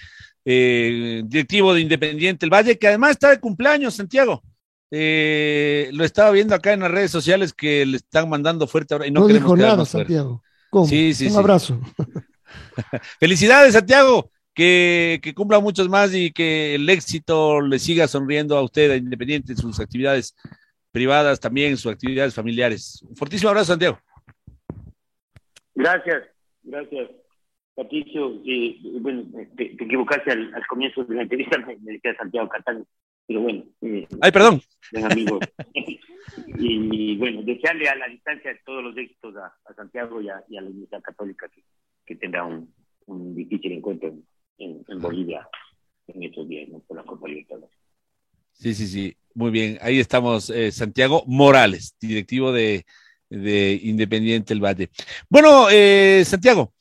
eh, 0.44 1.22
directivo 1.26 1.74
de 1.74 1.80
Independiente 1.80 2.46
El 2.46 2.52
Valle, 2.52 2.78
que 2.78 2.86
además 2.86 3.12
está 3.12 3.30
de 3.30 3.40
cumpleaños, 3.40 3.94
Santiago. 3.94 4.42
Eh, 4.90 5.90
lo 5.92 6.04
estaba 6.04 6.30
viendo 6.30 6.54
acá 6.54 6.72
en 6.72 6.80
las 6.80 6.90
redes 6.90 7.10
sociales 7.10 7.52
que 7.52 7.84
le 7.84 7.96
están 7.96 8.28
mandando 8.28 8.66
fuerte 8.66 8.94
ahora 8.94 9.06
y 9.06 9.10
no, 9.10 9.26
queremos 9.26 9.56
dijo 9.56 9.56
nada, 9.56 9.84
Santiago. 9.84 10.42
Sí, 10.86 11.12
sí, 11.12 11.26
Un 11.26 11.36
abrazo. 11.36 11.80
Felicidades, 13.20 13.74
Santiago. 13.74 14.30
Que, 14.54 15.18
que, 15.22 15.32
cumpla 15.32 15.60
muchos 15.60 15.88
más 15.88 16.14
y 16.14 16.30
que 16.30 16.74
el 16.74 16.86
éxito 16.90 17.62
le 17.62 17.78
siga 17.78 18.06
sonriendo 18.06 18.54
a 18.58 18.62
usted, 18.62 18.90
a 18.90 18.96
Independiente, 18.96 19.52
en 19.52 19.58
sus 19.58 19.80
actividades 19.80 20.34
privadas, 20.90 21.40
también 21.40 21.78
sus 21.78 21.90
actividades 21.90 22.34
familiares. 22.34 23.02
Un 23.08 23.16
fortísimo 23.16 23.48
abrazo, 23.48 23.72
Santiago. 23.72 23.98
Gracias, 25.74 26.24
gracias. 26.62 27.21
Patricio, 27.74 28.40
eh, 28.46 28.76
bueno, 29.00 29.24
te, 29.56 29.72
equivocaste 29.72 30.32
al, 30.32 30.66
comienzo 30.68 31.04
de 31.04 31.14
la 31.14 31.22
entrevista, 31.22 31.58
me, 31.58 31.76
decía 31.92 32.14
Santiago 32.16 32.48
Catán, 32.48 32.86
pero 33.26 33.40
bueno. 33.40 33.64
Eh, 33.80 34.06
Ay, 34.20 34.30
perdón. 34.30 34.60
amigo. 35.10 35.38
y, 36.58 37.16
bueno, 37.16 37.42
desearle 37.42 37.88
a 37.88 37.94
la 37.94 38.08
distancia 38.08 38.58
todos 38.64 38.84
los 38.84 38.96
éxitos 38.96 39.34
a, 39.36 39.74
Santiago 39.74 40.20
y 40.20 40.28
a, 40.28 40.42
y 40.48 40.56
a 40.56 40.60
la 40.60 40.70
Iglesia 40.70 41.00
Católica 41.00 41.48
que, 41.48 41.62
que 42.04 42.16
tendrá 42.16 42.44
un, 42.44 42.72
un 43.06 43.34
difícil 43.34 43.72
encuentro 43.72 44.14
en, 44.58 44.84
en, 44.86 45.00
Bolivia 45.00 45.48
en 46.08 46.22
estos 46.24 46.48
días, 46.48 46.68
¿no? 46.68 46.80
por 46.80 46.96
la 46.96 47.04
Copa 47.04 47.28
Libertadores. 47.28 47.70
Sí, 48.52 48.74
sí, 48.74 48.86
sí, 48.86 49.16
muy 49.34 49.50
bien. 49.50 49.78
Ahí 49.80 49.98
estamos, 49.98 50.50
eh, 50.50 50.70
Santiago 50.72 51.24
Morales, 51.26 51.96
directivo 52.00 52.52
de, 52.52 52.84
de 53.30 53.80
Independiente 53.82 54.52
El 54.52 54.60
Bate. 54.60 54.90
Bueno, 55.28 55.68
eh, 55.70 56.22
Santiago, 56.24 56.74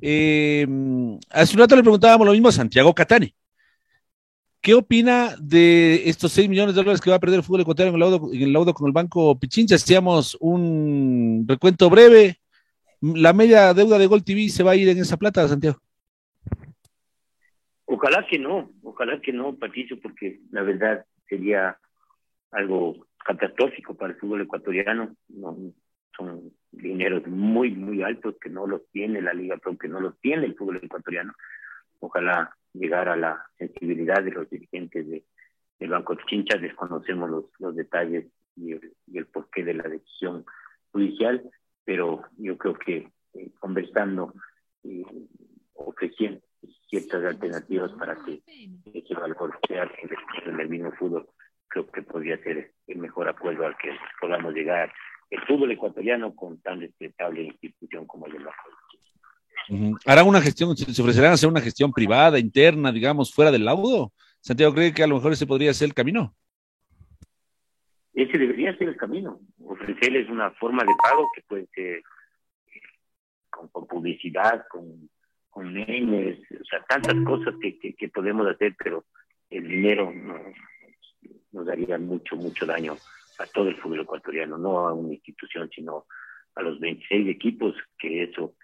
eh, 0.00 0.66
hace 1.30 1.54
un 1.54 1.60
rato 1.60 1.76
le 1.76 1.82
preguntábamos 1.82 2.26
lo 2.26 2.32
mismo 2.32 2.48
a 2.48 2.52
Santiago 2.52 2.94
Catani. 2.94 3.34
¿Qué 4.60 4.74
opina 4.74 5.36
de 5.38 6.08
estos 6.08 6.32
6 6.32 6.48
millones 6.48 6.74
de 6.74 6.80
dólares 6.80 7.00
que 7.00 7.10
va 7.10 7.16
a 7.16 7.20
perder 7.20 7.38
el 7.38 7.44
fútbol 7.44 7.60
ecuatoriano 7.60 7.96
en 7.96 8.02
el 8.02 8.10
laudo, 8.10 8.32
en 8.32 8.42
el 8.42 8.52
laudo 8.52 8.74
con 8.74 8.86
el 8.88 8.92
Banco 8.92 9.38
Pichincha? 9.38 9.76
Hacíamos 9.76 10.36
un 10.40 11.44
recuento 11.46 11.88
breve, 11.88 12.40
la 13.00 13.32
media 13.32 13.72
deuda 13.74 13.98
de 13.98 14.06
Gol 14.06 14.24
TV 14.24 14.48
se 14.48 14.62
va 14.62 14.72
a 14.72 14.76
ir 14.76 14.88
en 14.88 14.98
esa 14.98 15.16
plata, 15.16 15.46
Santiago. 15.46 15.80
Ojalá 17.84 18.26
que 18.26 18.38
no, 18.38 18.70
ojalá 18.82 19.20
que 19.20 19.32
no, 19.32 19.54
Patricio, 19.54 20.00
porque 20.00 20.40
la 20.50 20.62
verdad 20.62 21.04
sería 21.28 21.78
algo 22.50 23.06
catastrófico 23.24 23.94
para 23.94 24.14
el 24.14 24.18
fútbol 24.18 24.42
ecuatoriano. 24.42 25.14
No, 25.28 25.56
son 26.16 26.52
dineros 26.76 27.26
muy, 27.26 27.72
muy 27.72 28.02
altos 28.02 28.36
que 28.40 28.50
no 28.50 28.66
los 28.66 28.82
tiene 28.90 29.20
la 29.20 29.32
Liga 29.32 29.56
Pro, 29.56 29.76
que 29.76 29.88
no 29.88 30.00
los 30.00 30.18
tiene 30.20 30.46
el 30.46 30.54
fútbol 30.54 30.80
ecuatoriano. 30.82 31.32
Ojalá 32.00 32.54
llegar 32.72 33.08
a 33.08 33.16
la 33.16 33.44
sensibilidad 33.58 34.22
de 34.22 34.32
los 34.32 34.48
dirigentes 34.50 35.08
de, 35.08 35.24
del 35.78 35.90
Banco 35.90 36.14
Chincha, 36.26 36.58
desconocemos 36.58 37.30
los, 37.30 37.44
los 37.58 37.74
detalles 37.74 38.26
y 38.56 38.72
el, 38.72 38.92
y 39.06 39.18
el 39.18 39.26
porqué 39.26 39.64
de 39.64 39.74
la 39.74 39.88
decisión 39.88 40.44
judicial, 40.92 41.42
pero 41.84 42.24
yo 42.36 42.56
creo 42.56 42.74
que 42.74 43.08
eh, 43.34 43.50
conversando 43.58 44.34
y 44.82 45.04
ofreciendo 45.74 46.40
ciertas 46.88 47.24
alternativas 47.24 47.92
para 47.92 48.16
que 48.24 48.42
ese 48.94 49.14
valor 49.14 49.58
sea 49.66 49.90
en 50.44 50.60
el 50.60 50.68
mismo 50.68 50.92
fútbol, 50.92 51.28
creo 51.68 51.86
que 51.90 52.02
podría 52.02 52.38
ser 52.42 52.72
el 52.86 52.98
mejor 52.98 53.28
acuerdo 53.28 53.66
al 53.66 53.76
que 53.76 53.90
podamos 54.20 54.54
llegar 54.54 54.92
el 55.30 55.40
fútbol 55.46 55.72
ecuatoriano 55.72 56.34
con 56.34 56.60
tan 56.60 56.80
respetable 56.80 57.44
institución 57.44 58.06
como 58.06 58.26
el 58.26 58.32
de 58.32 58.40
la 58.40 58.52
¿Harán 60.06 60.28
una 60.28 60.40
gestión, 60.40 60.76
se 60.76 61.02
ofrecerán 61.02 61.32
hacer 61.32 61.48
una 61.48 61.60
gestión 61.60 61.92
privada, 61.92 62.38
interna, 62.38 62.92
digamos, 62.92 63.34
fuera 63.34 63.50
del 63.50 63.64
laudo? 63.64 64.12
Santiago 64.40 64.74
cree 64.74 64.94
que 64.94 65.02
a 65.02 65.08
lo 65.08 65.16
mejor 65.16 65.32
ese 65.32 65.46
podría 65.46 65.74
ser 65.74 65.88
el 65.88 65.94
camino. 65.94 66.34
Ese 68.14 68.38
debería 68.38 68.76
ser 68.78 68.90
el 68.90 68.96
camino. 68.96 69.40
Ofrecerles 69.64 70.30
una 70.30 70.52
forma 70.52 70.84
de 70.84 70.94
pago 71.02 71.26
que 71.34 71.42
puede 71.42 71.66
ser 71.74 72.02
con, 73.50 73.86
publicidad, 73.86 74.64
con, 74.70 75.10
con 75.50 75.72
memes, 75.72 76.38
o 76.52 76.64
sea, 76.64 76.84
tantas 76.88 77.16
cosas 77.24 77.54
que, 77.60 77.76
que, 77.78 78.08
podemos 78.08 78.46
hacer, 78.46 78.76
pero 78.78 79.04
el 79.50 79.66
dinero 79.66 80.12
nos 81.50 81.66
daría 81.66 81.98
mucho, 81.98 82.36
mucho 82.36 82.66
daño 82.66 82.96
a 83.38 83.46
todo 83.46 83.68
el 83.68 83.76
fútbol 83.76 84.00
ecuatoriano, 84.00 84.58
no 84.58 84.78
a 84.80 84.92
una 84.92 85.14
institución, 85.14 85.70
sino 85.74 86.06
a 86.54 86.62
los 86.62 86.80
26 86.80 87.28
equipos, 87.28 87.74
que 87.98 88.24
eso 88.24 88.54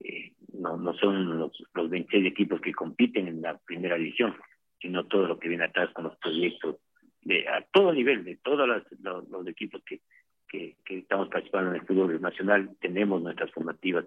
eh, 0.00 0.32
no, 0.52 0.76
no 0.76 0.94
son 0.94 1.38
los, 1.38 1.52
los 1.74 1.90
26 1.90 2.26
equipos 2.26 2.60
que 2.60 2.72
compiten 2.72 3.28
en 3.28 3.42
la 3.42 3.56
primera 3.58 3.96
división, 3.96 4.34
sino 4.80 5.06
todo 5.06 5.26
lo 5.26 5.38
que 5.38 5.48
viene 5.48 5.64
atrás 5.64 5.90
con 5.92 6.04
los 6.04 6.16
proyectos 6.18 6.76
de, 7.22 7.48
a 7.48 7.64
todo 7.72 7.92
nivel, 7.92 8.24
de 8.24 8.36
todos 8.36 8.68
los, 8.68 8.82
los, 9.28 9.46
equipos 9.48 9.82
que, 9.84 10.00
que, 10.48 10.76
estamos 10.88 11.28
participando 11.28 11.70
en 11.70 11.80
el 11.80 11.86
fútbol 11.86 12.20
nacional, 12.20 12.70
tenemos 12.80 13.20
nuestras 13.20 13.50
formativas, 13.52 14.06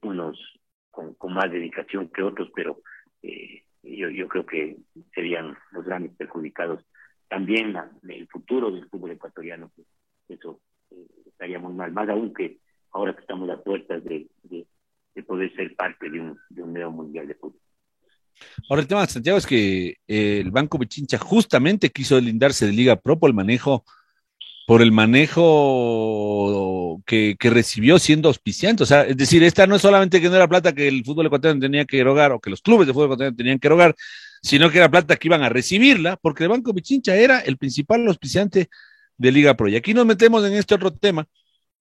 unos 0.00 0.38
con, 0.90 1.14
con 1.14 1.34
más 1.34 1.50
dedicación 1.50 2.08
que 2.08 2.22
otros, 2.22 2.50
pero 2.54 2.80
eh, 3.22 3.62
yo, 3.82 4.08
yo 4.08 4.26
creo 4.28 4.46
que 4.46 4.76
serían 5.14 5.56
los 5.72 5.84
grandes 5.84 6.12
perjudicados. 6.16 6.82
También 7.28 7.72
la, 7.72 7.90
el 8.08 8.28
futuro 8.28 8.70
del 8.70 8.88
fútbol 8.88 9.12
ecuatoriano, 9.12 9.72
eso 10.28 10.60
eh, 10.90 11.06
estaría 11.26 11.58
muy 11.58 11.72
mal, 11.72 11.92
más 11.92 12.08
aún 12.08 12.32
que 12.32 12.58
ahora 12.92 13.14
que 13.14 13.20
estamos 13.20 13.50
a 13.50 13.62
puertas 13.62 14.02
de, 14.04 14.28
de, 14.44 14.66
de 15.14 15.22
poder 15.22 15.54
ser 15.54 15.74
parte 15.74 16.08
de 16.08 16.20
un, 16.20 16.38
de 16.48 16.62
un 16.62 16.72
nuevo 16.72 16.92
mundial 16.92 17.26
de 17.26 17.34
fútbol. 17.34 17.60
Ahora 18.68 18.82
el 18.82 18.88
tema 18.88 19.00
de 19.02 19.06
Santiago 19.08 19.38
es 19.38 19.46
que 19.46 19.96
eh, 20.06 20.40
el 20.40 20.50
Banco 20.50 20.78
Pichincha 20.78 21.18
justamente 21.18 21.90
quiso 21.90 22.20
lindarse 22.20 22.66
de 22.66 22.72
Liga 22.72 22.96
Pro 22.96 23.18
por 23.18 23.30
el 23.30 23.34
manejo, 23.34 23.84
por 24.66 24.82
el 24.82 24.92
manejo 24.92 25.42
que, 27.06 27.36
que, 27.38 27.50
recibió 27.50 27.98
siendo 27.98 28.28
auspiciante. 28.28 28.82
O 28.82 28.86
sea, 28.86 29.02
es 29.02 29.16
decir, 29.16 29.42
esta 29.42 29.66
no 29.66 29.76
es 29.76 29.82
solamente 29.82 30.20
que 30.20 30.28
no 30.28 30.36
era 30.36 30.48
plata 30.48 30.74
que 30.74 30.88
el 30.88 31.04
fútbol 31.04 31.26
ecuatoriano 31.26 31.60
tenía 31.60 31.84
que 31.84 31.98
erogar 31.98 32.32
o 32.32 32.40
que 32.40 32.50
los 32.50 32.60
clubes 32.60 32.86
de 32.86 32.92
fútbol 32.92 33.06
ecuatoriano 33.06 33.36
tenían 33.36 33.58
que 33.58 33.68
erogar, 33.68 33.94
sino 34.42 34.70
que 34.70 34.78
era 34.78 34.90
plata 34.90 35.16
que 35.16 35.28
iban 35.28 35.42
a 35.42 35.48
recibirla, 35.48 36.16
porque 36.16 36.44
el 36.44 36.50
Banco 36.50 36.74
Pichincha 36.74 37.16
era 37.16 37.40
el 37.40 37.56
principal 37.56 38.06
auspiciante 38.06 38.68
de 39.16 39.32
Liga 39.32 39.56
Pro. 39.56 39.68
Y 39.68 39.76
aquí 39.76 39.94
nos 39.94 40.06
metemos 40.06 40.44
en 40.44 40.54
este 40.54 40.74
otro 40.74 40.92
tema, 40.92 41.26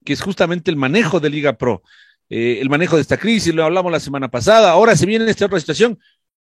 que 0.03 0.13
es 0.13 0.21
justamente 0.21 0.71
el 0.71 0.77
manejo 0.77 1.19
de 1.19 1.29
Liga 1.29 1.57
Pro. 1.57 1.83
Eh, 2.29 2.59
el 2.61 2.69
manejo 2.69 2.95
de 2.95 3.03
esta 3.03 3.17
crisis, 3.17 3.53
lo 3.53 3.63
hablamos 3.63 3.91
la 3.91 3.99
semana 3.99 4.29
pasada, 4.29 4.71
ahora 4.71 4.95
se 4.95 5.05
viene 5.05 5.29
esta 5.29 5.45
otra 5.45 5.59
situación, 5.59 5.99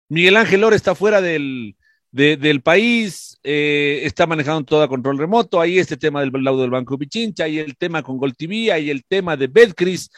Miguel 0.09 0.35
Ángel 0.35 0.59
Lora 0.59 0.75
está 0.75 0.93
fuera 0.95 1.21
del, 1.21 1.77
del 2.11 2.61
país, 2.61 3.39
eh, 3.43 4.01
está 4.03 4.27
manejando 4.27 4.65
todo 4.65 4.83
a 4.83 4.89
control 4.89 5.17
remoto, 5.17 5.61
ahí 5.61 5.79
este 5.79 5.95
tema 5.95 6.19
del 6.19 6.31
laudo 6.43 6.61
del 6.61 6.69
Banco 6.69 6.97
Pichincha, 6.97 7.45
hay 7.45 7.59
el 7.59 7.77
tema 7.77 8.03
con 8.03 8.17
Gol 8.17 8.35
TV, 8.35 8.73
hay 8.73 8.89
el 8.89 9.05
tema 9.05 9.37
de 9.37 9.47
Betcris, 9.47 10.11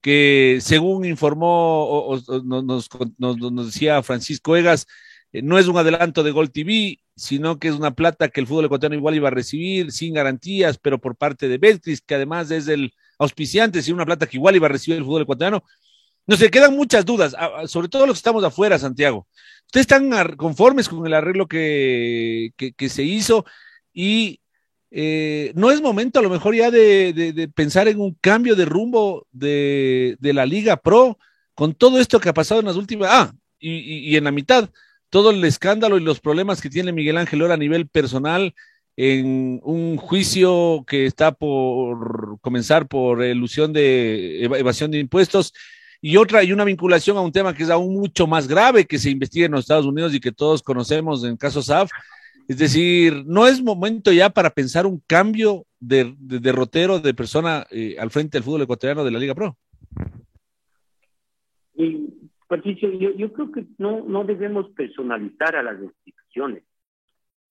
que 0.00 0.58
según 0.62 1.04
informó 1.04 1.84
o, 1.84 2.18
nos, 2.42 2.88
nos, 3.18 3.66
decía 3.66 4.02
Francisco 4.02 4.56
Egas, 4.56 4.86
no 5.42 5.58
es 5.58 5.66
un 5.66 5.76
adelanto 5.76 6.22
de 6.22 6.30
Gol 6.30 6.50
TV, 6.50 7.00
sino 7.16 7.58
que 7.58 7.68
es 7.68 7.74
una 7.74 7.92
plata 7.92 8.28
que 8.28 8.40
el 8.40 8.46
fútbol 8.46 8.66
ecuatoriano 8.66 8.98
igual 8.98 9.14
iba 9.14 9.28
a 9.28 9.32
recibir 9.32 9.92
sin 9.92 10.14
garantías, 10.14 10.78
pero 10.78 10.98
por 10.98 11.16
parte 11.16 11.48
de 11.48 11.58
Betcris, 11.58 12.00
que 12.00 12.14
además 12.14 12.50
es 12.50 12.68
el 12.68 12.92
auspiciante, 13.18 13.82
sí, 13.82 13.92
una 13.92 14.06
plata 14.06 14.26
que 14.26 14.36
igual 14.36 14.56
iba 14.56 14.66
a 14.66 14.70
recibir 14.70 14.98
el 14.98 15.04
fútbol 15.04 15.22
ecuatoriano. 15.22 15.64
No 16.26 16.36
sé, 16.36 16.50
quedan 16.50 16.74
muchas 16.74 17.04
dudas, 17.04 17.36
sobre 17.66 17.88
todo 17.88 18.06
los 18.06 18.16
que 18.16 18.20
estamos 18.20 18.44
afuera, 18.44 18.78
Santiago. 18.78 19.26
¿Ustedes 19.66 19.84
están 19.84 20.36
conformes 20.36 20.88
con 20.88 21.06
el 21.06 21.14
arreglo 21.14 21.46
que, 21.46 22.52
que 22.56 22.88
se 22.88 23.02
hizo? 23.02 23.44
Y 23.92 24.40
eh, 24.96 25.52
no 25.56 25.72
es 25.72 25.82
momento 25.82 26.20
a 26.20 26.22
lo 26.22 26.30
mejor 26.30 26.54
ya 26.54 26.70
de, 26.70 27.50
pensar 27.52 27.88
en 27.88 27.98
un 27.98 28.14
cambio 28.20 28.54
de 28.54 28.64
rumbo 28.64 29.26
de, 29.32 30.16
la 30.20 30.46
Liga 30.46 30.76
Pro 30.76 31.18
con 31.52 31.74
todo 31.74 31.98
esto 31.98 32.20
que 32.20 32.28
ha 32.28 32.34
pasado 32.34 32.60
en 32.60 32.66
las 32.66 32.76
últimas, 32.76 33.08
ah, 33.12 33.32
y, 33.58 34.16
en 34.16 34.22
la 34.22 34.30
mitad, 34.30 34.70
todo 35.14 35.30
el 35.30 35.44
escándalo 35.44 35.96
y 35.96 36.00
los 36.00 36.18
problemas 36.18 36.60
que 36.60 36.68
tiene 36.68 36.90
Miguel 36.90 37.18
Ángel 37.18 37.40
ahora 37.40 37.54
a 37.54 37.56
nivel 37.56 37.86
personal 37.86 38.52
en 38.96 39.60
un 39.62 39.96
juicio 39.96 40.84
que 40.88 41.06
está 41.06 41.30
por 41.30 42.40
comenzar 42.40 42.88
por 42.88 43.22
ilusión 43.22 43.72
de 43.72 44.42
evasión 44.42 44.90
de 44.90 44.98
impuestos 44.98 45.54
y 46.02 46.16
otra 46.16 46.42
y 46.42 46.52
una 46.52 46.64
vinculación 46.64 47.16
a 47.16 47.20
un 47.20 47.30
tema 47.30 47.54
que 47.54 47.62
es 47.62 47.70
aún 47.70 47.94
mucho 47.94 48.26
más 48.26 48.48
grave 48.48 48.86
que 48.86 48.98
se 48.98 49.08
investiga 49.08 49.46
en 49.46 49.52
los 49.52 49.60
Estados 49.60 49.86
Unidos 49.86 50.12
y 50.14 50.18
que 50.18 50.32
todos 50.32 50.64
conocemos 50.64 51.22
en 51.22 51.36
caso 51.36 51.62
SAF, 51.62 51.92
es 52.48 52.58
decir, 52.58 53.22
no 53.24 53.46
es 53.46 53.62
momento 53.62 54.10
ya 54.10 54.30
para 54.30 54.50
pensar 54.50 54.84
un 54.84 55.00
cambio 55.06 55.64
de, 55.78 56.12
derrotero 56.18 56.98
de 56.98 57.14
persona 57.14 57.68
eh, 57.70 57.94
al 58.00 58.10
frente 58.10 58.38
del 58.38 58.42
fútbol 58.42 58.62
ecuatoriano 58.62 59.04
de 59.04 59.10
la 59.12 59.20
Liga 59.20 59.36
Pro. 59.36 59.56
Patricio, 62.46 62.90
yo, 62.92 63.32
creo 63.32 63.52
que 63.52 63.64
no, 63.78 64.04
no 64.04 64.24
debemos 64.24 64.68
personalizar 64.70 65.56
a 65.56 65.62
las 65.62 65.80
instituciones. 65.80 66.62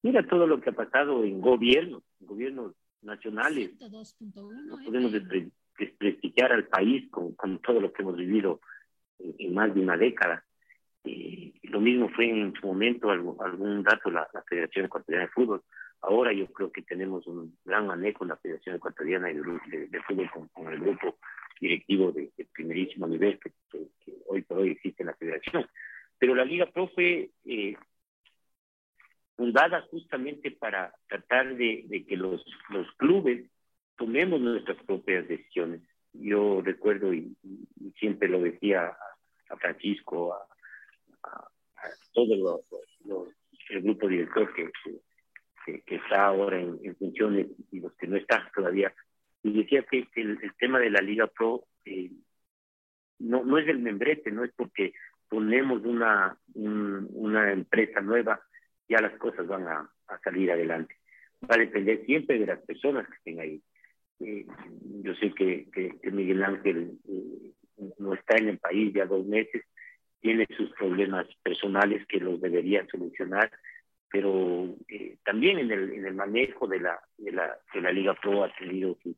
Mira 0.02 0.26
todo 0.26 0.46
lo 0.46 0.60
que 0.60 0.70
ha 0.70 0.74
pasado 0.74 1.24
en 1.24 1.40
gobiernos, 1.40 2.02
en 2.20 2.26
gobiernos 2.26 2.74
nacionales. 3.02 3.72
No 3.80 4.76
podemos 4.84 5.12
desprestigiar 5.78 6.52
al 6.52 6.66
país 6.66 7.10
con, 7.10 7.34
todo 7.60 7.80
lo 7.80 7.92
que 7.92 8.02
hemos 8.02 8.16
vivido 8.16 8.60
en 9.18 9.54
más 9.54 9.74
de 9.74 9.80
una 9.80 9.96
década. 9.96 10.44
Y 11.04 11.54
lo 11.68 11.80
mismo 11.80 12.08
fue 12.10 12.30
en 12.30 12.54
su 12.54 12.66
momento 12.66 13.10
algún, 13.10 13.82
dato 13.82 14.10
la, 14.10 14.26
la, 14.32 14.42
Federación 14.42 14.86
Ecuatoriana 14.86 15.26
de 15.26 15.32
Fútbol. 15.32 15.62
Ahora 16.00 16.32
yo 16.32 16.46
creo 16.52 16.70
que 16.70 16.82
tenemos 16.82 17.26
un 17.26 17.56
gran 17.64 17.86
manejo 17.86 18.24
en 18.24 18.28
la 18.28 18.36
Federación 18.36 18.76
Ecuatoriana 18.76 19.28
de, 19.28 20.02
Fútbol 20.06 20.30
con, 20.52 20.72
el 20.72 20.80
grupo 20.80 21.16
directivo 21.60 22.12
de, 22.12 22.30
primerísimo 22.52 23.06
nivel 23.06 23.38
que, 23.38 23.52
hoy 24.26 24.42
por 24.42 24.58
hoy 24.58 24.70
existe 24.70 25.02
en 25.02 25.08
la 25.08 25.16
Federación. 25.16 25.66
Pero 26.18 26.34
la 26.34 26.44
Liga 26.44 26.66
Pro 26.66 26.88
fue 26.88 27.30
eh, 27.44 27.76
fundada 29.36 29.82
justamente 29.90 30.50
para 30.52 30.94
tratar 31.08 31.56
de, 31.56 32.04
que 32.08 32.16
los, 32.16 32.44
los 32.70 32.90
clubes 32.96 33.50
tomemos 33.96 34.40
nuestras 34.40 34.82
propias 34.84 35.26
decisiones. 35.28 35.82
Yo 36.12 36.62
recuerdo 36.62 37.12
y, 37.12 37.36
siempre 37.98 38.28
lo 38.28 38.40
decía 38.40 38.96
a 39.48 39.56
Francisco, 39.56 40.34
a, 40.34 40.46
todo 42.12 42.62
el 43.70 43.82
grupo 43.82 44.08
director 44.08 44.52
que, 44.54 44.70
que, 45.84 45.94
está 45.96 46.26
ahora 46.26 46.60
en, 46.60 46.96
funciones 46.96 47.46
y 47.70 47.80
los 47.80 47.92
que 47.94 48.06
no 48.06 48.16
están 48.16 48.42
todavía. 48.54 48.94
Y 49.44 49.52
decía 49.52 49.82
que, 49.82 50.08
el, 50.16 50.38
tema 50.58 50.80
de 50.80 50.90
la 50.90 51.00
Liga 51.00 51.28
Pro 51.28 51.64
eh, 51.84 52.10
no, 53.20 53.44
no 53.44 53.58
es 53.58 53.68
el 53.68 53.78
membrete, 53.78 54.32
no 54.32 54.42
es 54.42 54.50
porque 54.56 54.94
ponemos 55.28 55.84
una, 55.84 56.36
una 56.54 57.52
empresa 57.52 58.00
nueva, 58.00 58.40
ya 58.88 59.00
las 59.00 59.16
cosas 59.18 59.46
van 59.46 59.68
a, 59.68 59.90
salir 60.22 60.50
adelante. 60.50 60.96
Va 61.42 61.56
a 61.56 61.58
depender 61.58 62.04
siempre 62.06 62.38
de 62.38 62.46
las 62.46 62.60
personas 62.62 63.06
que 63.06 63.14
estén 63.16 63.40
ahí. 63.40 63.62
Eh, 64.20 64.46
yo 65.02 65.14
sé 65.16 65.32
que, 65.32 65.68
que, 65.72 66.10
Miguel 66.10 66.42
Ángel 66.42 66.98
eh, 67.08 67.52
no 67.98 68.14
está 68.14 68.36
en 68.36 68.48
el 68.48 68.58
país 68.58 68.94
ya 68.94 69.06
dos 69.06 69.26
meses, 69.26 69.62
tiene 70.20 70.46
sus 70.56 70.70
problemas 70.72 71.26
personales 71.42 72.06
que 72.06 72.18
los 72.18 72.40
debería 72.40 72.86
solucionar, 72.86 73.50
pero 74.08 74.76
eh, 74.88 75.18
también 75.24 75.58
en 75.58 75.70
el, 75.70 75.92
en 75.92 76.06
el 76.06 76.14
manejo 76.14 76.66
de 76.66 76.80
la, 76.80 76.98
de, 77.18 77.32
la, 77.32 77.58
de 77.74 77.80
la 77.80 77.92
Liga 77.92 78.14
Pro 78.14 78.44
ha 78.44 78.54
tenido 78.54 78.96
sus 79.02 79.16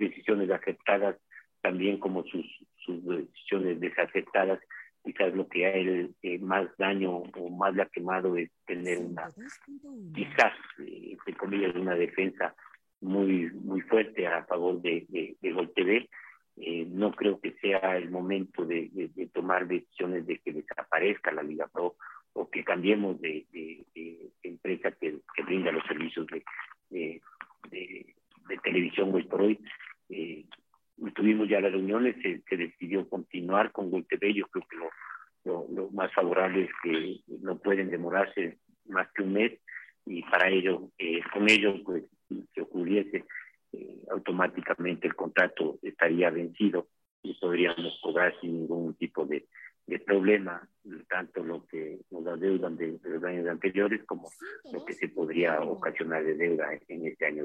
decisiones 0.00 0.50
aceptadas, 0.50 1.16
también 1.60 1.98
como 1.98 2.24
sus, 2.24 2.44
sus 2.84 3.04
decisiones 3.04 3.78
desaceptadas. 3.78 4.58
Quizás 5.04 5.32
lo 5.34 5.48
que 5.48 5.66
a 5.66 5.72
él 5.72 6.14
eh, 6.22 6.38
más 6.40 6.68
daño 6.76 7.18
o 7.18 7.50
más 7.50 7.74
le 7.74 7.82
ha 7.82 7.86
quemado 7.86 8.36
es 8.36 8.50
tener 8.66 8.98
una, 8.98 9.28
quizás, 10.12 10.52
eh, 10.80 11.12
entre 11.12 11.34
comillas, 11.34 11.74
una 11.76 11.94
defensa 11.94 12.54
muy 13.00 13.50
muy 13.52 13.80
fuerte 13.82 14.26
a 14.26 14.44
favor 14.44 14.82
de, 14.82 15.06
de, 15.08 15.36
de 15.40 15.52
Gol 15.52 15.72
TV 15.74 16.08
eh, 16.62 16.86
no 16.90 17.12
creo 17.12 17.40
que 17.40 17.52
sea 17.52 17.96
el 17.96 18.10
momento 18.10 18.66
de, 18.66 18.90
tomar 19.32 19.66
decisiones 19.66 20.26
de 20.26 20.38
que 20.40 20.52
desaparezca 20.52 21.32
la 21.32 21.42
Liga 21.42 21.66
Pro 21.68 21.96
o 22.34 22.50
que 22.50 22.64
cambiemos 22.64 23.18
de, 23.20 23.46
empresa 24.42 24.90
que, 24.92 25.20
brinda 25.42 25.72
los 25.72 25.84
servicios 25.84 26.26
de, 26.90 27.22
televisión 28.62 29.14
hoy 29.14 29.22
por 29.24 29.40
hoy. 29.40 29.58
Eh, 30.10 30.44
tuvimos 31.14 31.48
ya 31.48 31.60
las 31.60 31.72
reuniones, 31.72 32.16
se, 32.22 32.56
decidió 32.56 33.08
continuar 33.08 33.72
con 33.72 33.90
Gol 33.90 34.06
TV, 34.06 34.34
yo 34.34 34.46
creo 34.48 34.66
que 34.68 34.76
lo, 34.76 35.66
lo, 35.70 35.90
más 35.90 36.12
favorable 36.12 36.64
es 36.64 36.70
que 36.82 37.20
no 37.40 37.58
pueden 37.58 37.90
demorarse 37.90 38.58
más 38.86 39.08
que 39.12 39.22
un 39.22 39.32
mes 39.32 39.52
y 40.06 40.22
para 40.22 40.48
ello, 40.48 40.90
eh, 40.98 41.20
con 41.32 41.48
ello, 41.48 41.74
pues, 41.84 42.04
si 42.28 42.60
ocurriese 42.60 43.24
eh, 43.72 44.02
automáticamente 44.10 45.06
el 45.06 45.14
contrato 45.14 45.78
estaría 45.82 46.30
vencido 46.30 46.88
y 47.22 47.34
podríamos 47.34 47.98
cobrar 48.02 48.34
sin 48.40 48.60
ningún 48.60 48.94
tipo 48.94 49.24
de, 49.26 49.46
problema, 50.06 50.68
tanto 51.08 51.42
lo 51.42 51.66
que 51.66 51.98
nos 52.12 52.24
adeudan 52.24 52.76
de, 52.76 52.92
de, 52.98 53.10
los 53.10 53.24
años 53.24 53.48
anteriores 53.48 54.04
como 54.04 54.30
lo 54.72 54.84
que 54.84 54.92
se 54.92 55.08
podría 55.08 55.60
ocasionar 55.62 56.22
de 56.22 56.36
deuda 56.36 56.68
en 56.86 57.06
este 57.08 57.26
año 57.26 57.44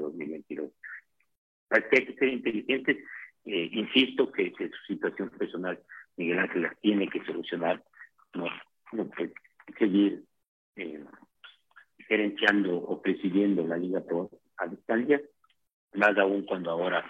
2022. 1.82 1.92
Hay 1.92 2.06
que 2.06 2.14
ser 2.18 2.28
inteligentes, 2.28 2.96
eh, 3.44 3.68
insisto 3.72 4.30
que, 4.32 4.52
su 4.56 4.94
situación 4.94 5.30
personal 5.30 5.78
Miguel 6.16 6.38
Ángel 6.38 6.62
las 6.62 6.80
tiene 6.80 7.08
que 7.08 7.24
solucionar, 7.24 7.82
no, 8.34 8.46
no 8.92 9.10
seguir 9.78 10.24
eh, 10.76 11.04
gerenciando 12.08 12.76
o 12.76 13.00
presidiendo 13.02 13.66
la 13.66 13.76
Liga 13.76 14.00
Pro 14.00 14.30
a 14.58 14.66
distancia 14.66 15.20
más 15.96 16.16
aún 16.18 16.44
cuando 16.44 16.70
ahora 16.70 17.04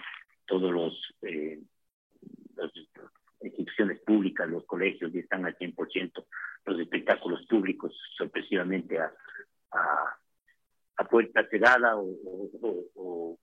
todos 0.45 0.71
los 0.71 0.93
eh, 1.21 1.59
instituciones 3.41 3.99
públicas, 4.01 4.49
los 4.49 4.65
colegios 4.65 5.11
ya 5.13 5.19
están 5.19 5.45
al 5.45 5.57
100%, 5.57 6.25
los 6.65 6.79
espectáculos 6.79 7.45
públicos 7.47 7.93
sorpresivamente 8.17 8.99
a, 8.99 9.13
a, 10.97 11.03
puerta 11.09 11.47
cerrada 11.49 11.95
o, 11.97 12.03
o, 12.03 12.85
o, 12.95 13.39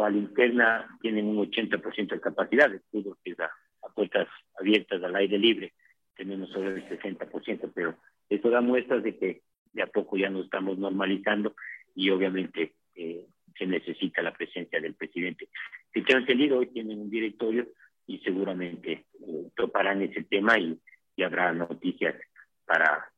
a 0.00 0.10
linterna 0.10 0.98
tienen 1.00 1.26
un 1.26 1.36
80% 1.50 2.08
de 2.08 2.20
capacidad, 2.20 2.70
de 2.70 2.80
que 2.90 3.30
es 3.30 3.40
a, 3.40 3.50
puertas 3.94 4.28
abiertas 4.58 5.02
al 5.02 5.14
aire 5.16 5.38
libre, 5.38 5.74
tenemos 6.16 6.48
solo 6.50 6.70
el 6.70 6.88
60%, 6.88 7.70
pero 7.74 7.96
eso 8.28 8.48
da 8.48 8.60
muestras 8.60 9.02
de 9.02 9.18
que 9.18 9.42
de 9.72 9.82
a 9.82 9.86
poco 9.86 10.16
ya 10.16 10.30
nos 10.30 10.44
estamos 10.44 10.78
normalizando 10.78 11.54
y 11.94 12.08
obviamente 12.10 12.74
eh, 12.94 13.26
se 13.58 13.66
necesita 13.66 14.22
la 14.22 14.32
presencia 14.32 14.80
del 14.80 14.94
presidente. 14.94 15.48
Si 15.92 16.02
te 16.02 16.14
han 16.14 16.26
salido, 16.26 16.58
hoy 16.58 16.68
tienen 16.68 17.00
un 17.00 17.10
directorio 17.10 17.68
y 18.06 18.18
seguramente 18.18 18.92
eh, 18.92 19.50
toparán 19.54 20.02
ese 20.02 20.22
tema 20.24 20.58
y, 20.58 20.78
habrá 21.22 21.52
noticias 21.52 22.16
para, 22.64 23.08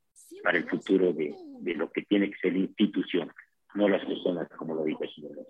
para 0.43 0.59
el 0.59 0.69
futuro 0.69 1.15
de, 1.15 1.35
de, 1.61 1.75
lo 1.75 1.91
que 1.91 2.03
tiene 2.03 2.31
que 2.31 2.37
ser 2.37 2.53
la 2.53 2.59
institución, 2.59 3.33
no 3.75 3.89
las 3.89 4.05
personas, 4.05 4.47
como 4.59 4.75
lo 4.75 4.85
dijo 4.85 5.05
el 5.05 5.15
señor. 5.15 5.47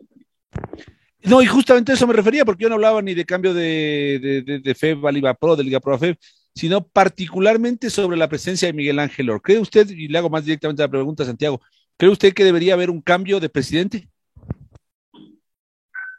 No, 1.25 1.41
y 1.41 1.47
justamente 1.47 1.93
eso 1.93 2.07
me 2.07 2.13
refería, 2.13 2.45
porque 2.45 2.65
yo 2.65 2.69
no 2.69 2.75
hablaba 2.75 3.01
ni 3.01 3.15
de 3.15 3.25
cambio 3.25 3.55
de, 3.55 4.43
de, 4.45 4.59
de, 4.61 4.75
FEB 4.75 5.07
a 5.07 5.13
Liga 5.13 5.33
Pro, 5.33 5.57
de 5.57 5.65
Liga 5.65 5.81
Pro 5.81 5.95
a 5.95 5.99
FEB, 5.99 6.19
sino 6.55 6.87
particularmente 6.87 7.89
sobre 7.89 8.19
la 8.19 8.29
presencia 8.29 8.69
de 8.69 8.75
Miguel 8.75 8.99
Ángel 8.99 9.31
Or. 9.31 9.41
¿Cree 9.41 9.59
usted, 9.59 9.89
y 9.89 10.09
le 10.09 10.19
hago 10.19 10.29
más 10.29 10.45
directamente 10.45 10.83
la 10.83 10.89
pregunta 10.89 11.25
Santiago, 11.25 11.63
¿cree 11.97 12.11
usted 12.11 12.35
que 12.35 12.45
debería 12.45 12.75
haber 12.75 12.91
un 12.91 13.01
cambio 13.01 13.41
de 13.41 13.49
presidente? 13.49 14.09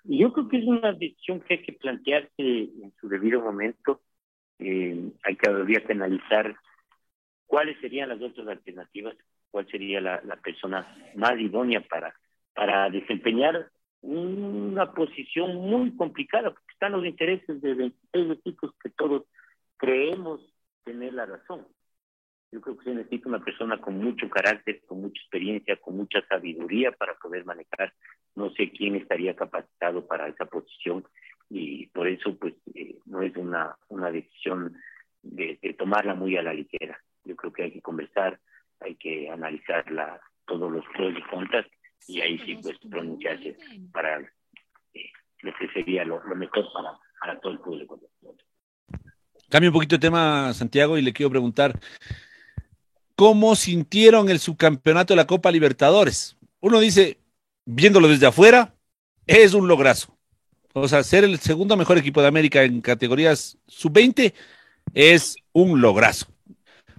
Yo 0.06 0.34
creo 0.34 0.48
que 0.48 0.58
es 0.58 0.66
una 0.66 0.92
decisión 0.94 1.40
que 1.42 1.56
hay 1.56 1.64
que 1.64 1.74
plantearse 1.74 2.32
en 2.38 2.94
su 3.00 3.08
debido 3.08 3.42
momento. 3.42 4.02
Eh, 4.58 5.12
hay 5.24 5.36
que 5.36 5.50
habría 5.50 5.84
que 5.84 5.94
analizar 5.94 6.56
cuáles 7.46 7.80
serían 7.80 8.10
las 8.10 8.22
otras 8.22 8.48
alternativas, 8.48 9.16
cuál 9.52 9.68
sería 9.70 10.02
la, 10.02 10.20
persona 10.44 10.96
más 11.16 11.40
idónea 11.40 11.82
para, 11.82 12.14
para 12.54 12.90
desempeñar 12.90 13.70
una 14.06 14.92
posición 14.94 15.56
muy 15.56 15.96
complicada, 15.96 16.52
porque 16.52 16.74
están 16.74 16.92
los 16.92 17.06
intereses 17.06 17.62
de 17.62 17.74
26 17.74 18.32
equipos 18.40 18.72
que 18.82 18.90
todos 18.92 19.24
creemos 19.78 20.42
tener 20.84 21.14
la 21.14 21.26
razón. 21.26 21.68
Yo 22.52 22.62
creo 22.62 22.78
que 22.78 22.86
se 22.86 22.94
necesita 22.94 23.28
una 23.28 23.44
persona 23.44 23.82
con 23.82 23.98
mucho 23.98 24.30
carácter, 24.30 24.82
con 24.86 25.02
mucha 25.02 25.20
experiencia, 25.20 25.76
con 25.78 25.98
mucha 25.98 26.26
sabiduría 26.28 26.92
para 26.92 27.16
poder 27.16 27.44
manejar. 27.46 27.94
No 28.36 28.52
sé 28.52 28.70
quién 28.70 28.96
estaría 28.96 29.36
capacitado 29.36 30.06
para 30.06 30.28
esa 30.28 30.46
posición 30.46 31.04
y 31.50 31.88
por 31.88 32.08
eso 32.08 32.38
pues 32.38 32.54
eh, 32.74 32.98
no 33.06 33.22
es 33.22 33.36
una, 33.36 33.76
una 33.90 34.12
decisión 34.12 34.76
de, 35.24 35.58
tomarla 35.78 36.14
muy 36.14 36.38
a 36.38 36.44
la 36.44 36.54
ligera. 36.54 37.00
Yo 37.24 37.36
creo 37.36 37.52
que 37.52 37.64
hay 37.64 37.72
que 37.72 37.82
conversar, 37.82 38.40
hay 38.80 38.96
que 38.96 39.30
analizar 39.30 39.92
la, 39.92 40.22
todos 40.46 40.72
los 40.72 40.86
pros 40.96 41.14
y 41.18 41.22
contras 41.24 41.66
y 42.08 42.22
ahí 42.22 42.40
sí 42.46 42.58
pues 42.62 42.78
pronunciarse 42.90 43.58
para 43.92 44.20
eh, 44.20 45.10
lo 45.42 45.54
que 45.60 45.68
sería 45.74 46.04
lo, 46.06 46.22
mejor 46.36 46.66
para, 46.74 46.98
para 47.20 47.40
todo 47.40 47.54
el 47.54 47.60
público. 47.60 48.00
Cambio 49.50 49.70
un 49.70 49.74
poquito 49.74 49.96
de 49.96 50.02
tema, 50.02 50.54
Santiago, 50.54 50.98
y 50.98 51.02
le 51.02 51.14
quiero 51.14 51.30
preguntar, 51.30 51.80
¿cómo 53.16 53.56
sintieron 53.56 54.30
el 54.30 54.40
subcampeonato 54.40 55.14
de 55.14 55.18
la 55.18 55.28
Copa 55.28 55.52
Libertadores? 55.52 56.36
Uno 56.60 56.80
dice, 56.80 57.20
viéndolo 57.66 58.08
desde 58.08 58.28
afuera, 58.28 58.74
es 59.28 59.54
un 59.54 59.68
lograzo. 59.68 60.18
O 60.74 60.88
sea, 60.88 61.04
ser 61.04 61.24
el 61.24 61.40
segundo 61.40 61.78
mejor 61.78 61.98
equipo 61.98 62.22
de 62.22 62.28
América 62.28 62.64
en 62.64 62.82
categorías 62.82 63.58
sub-20 63.68 64.34
es 64.94 65.38
un 65.54 65.80
lograzo. 65.80 66.28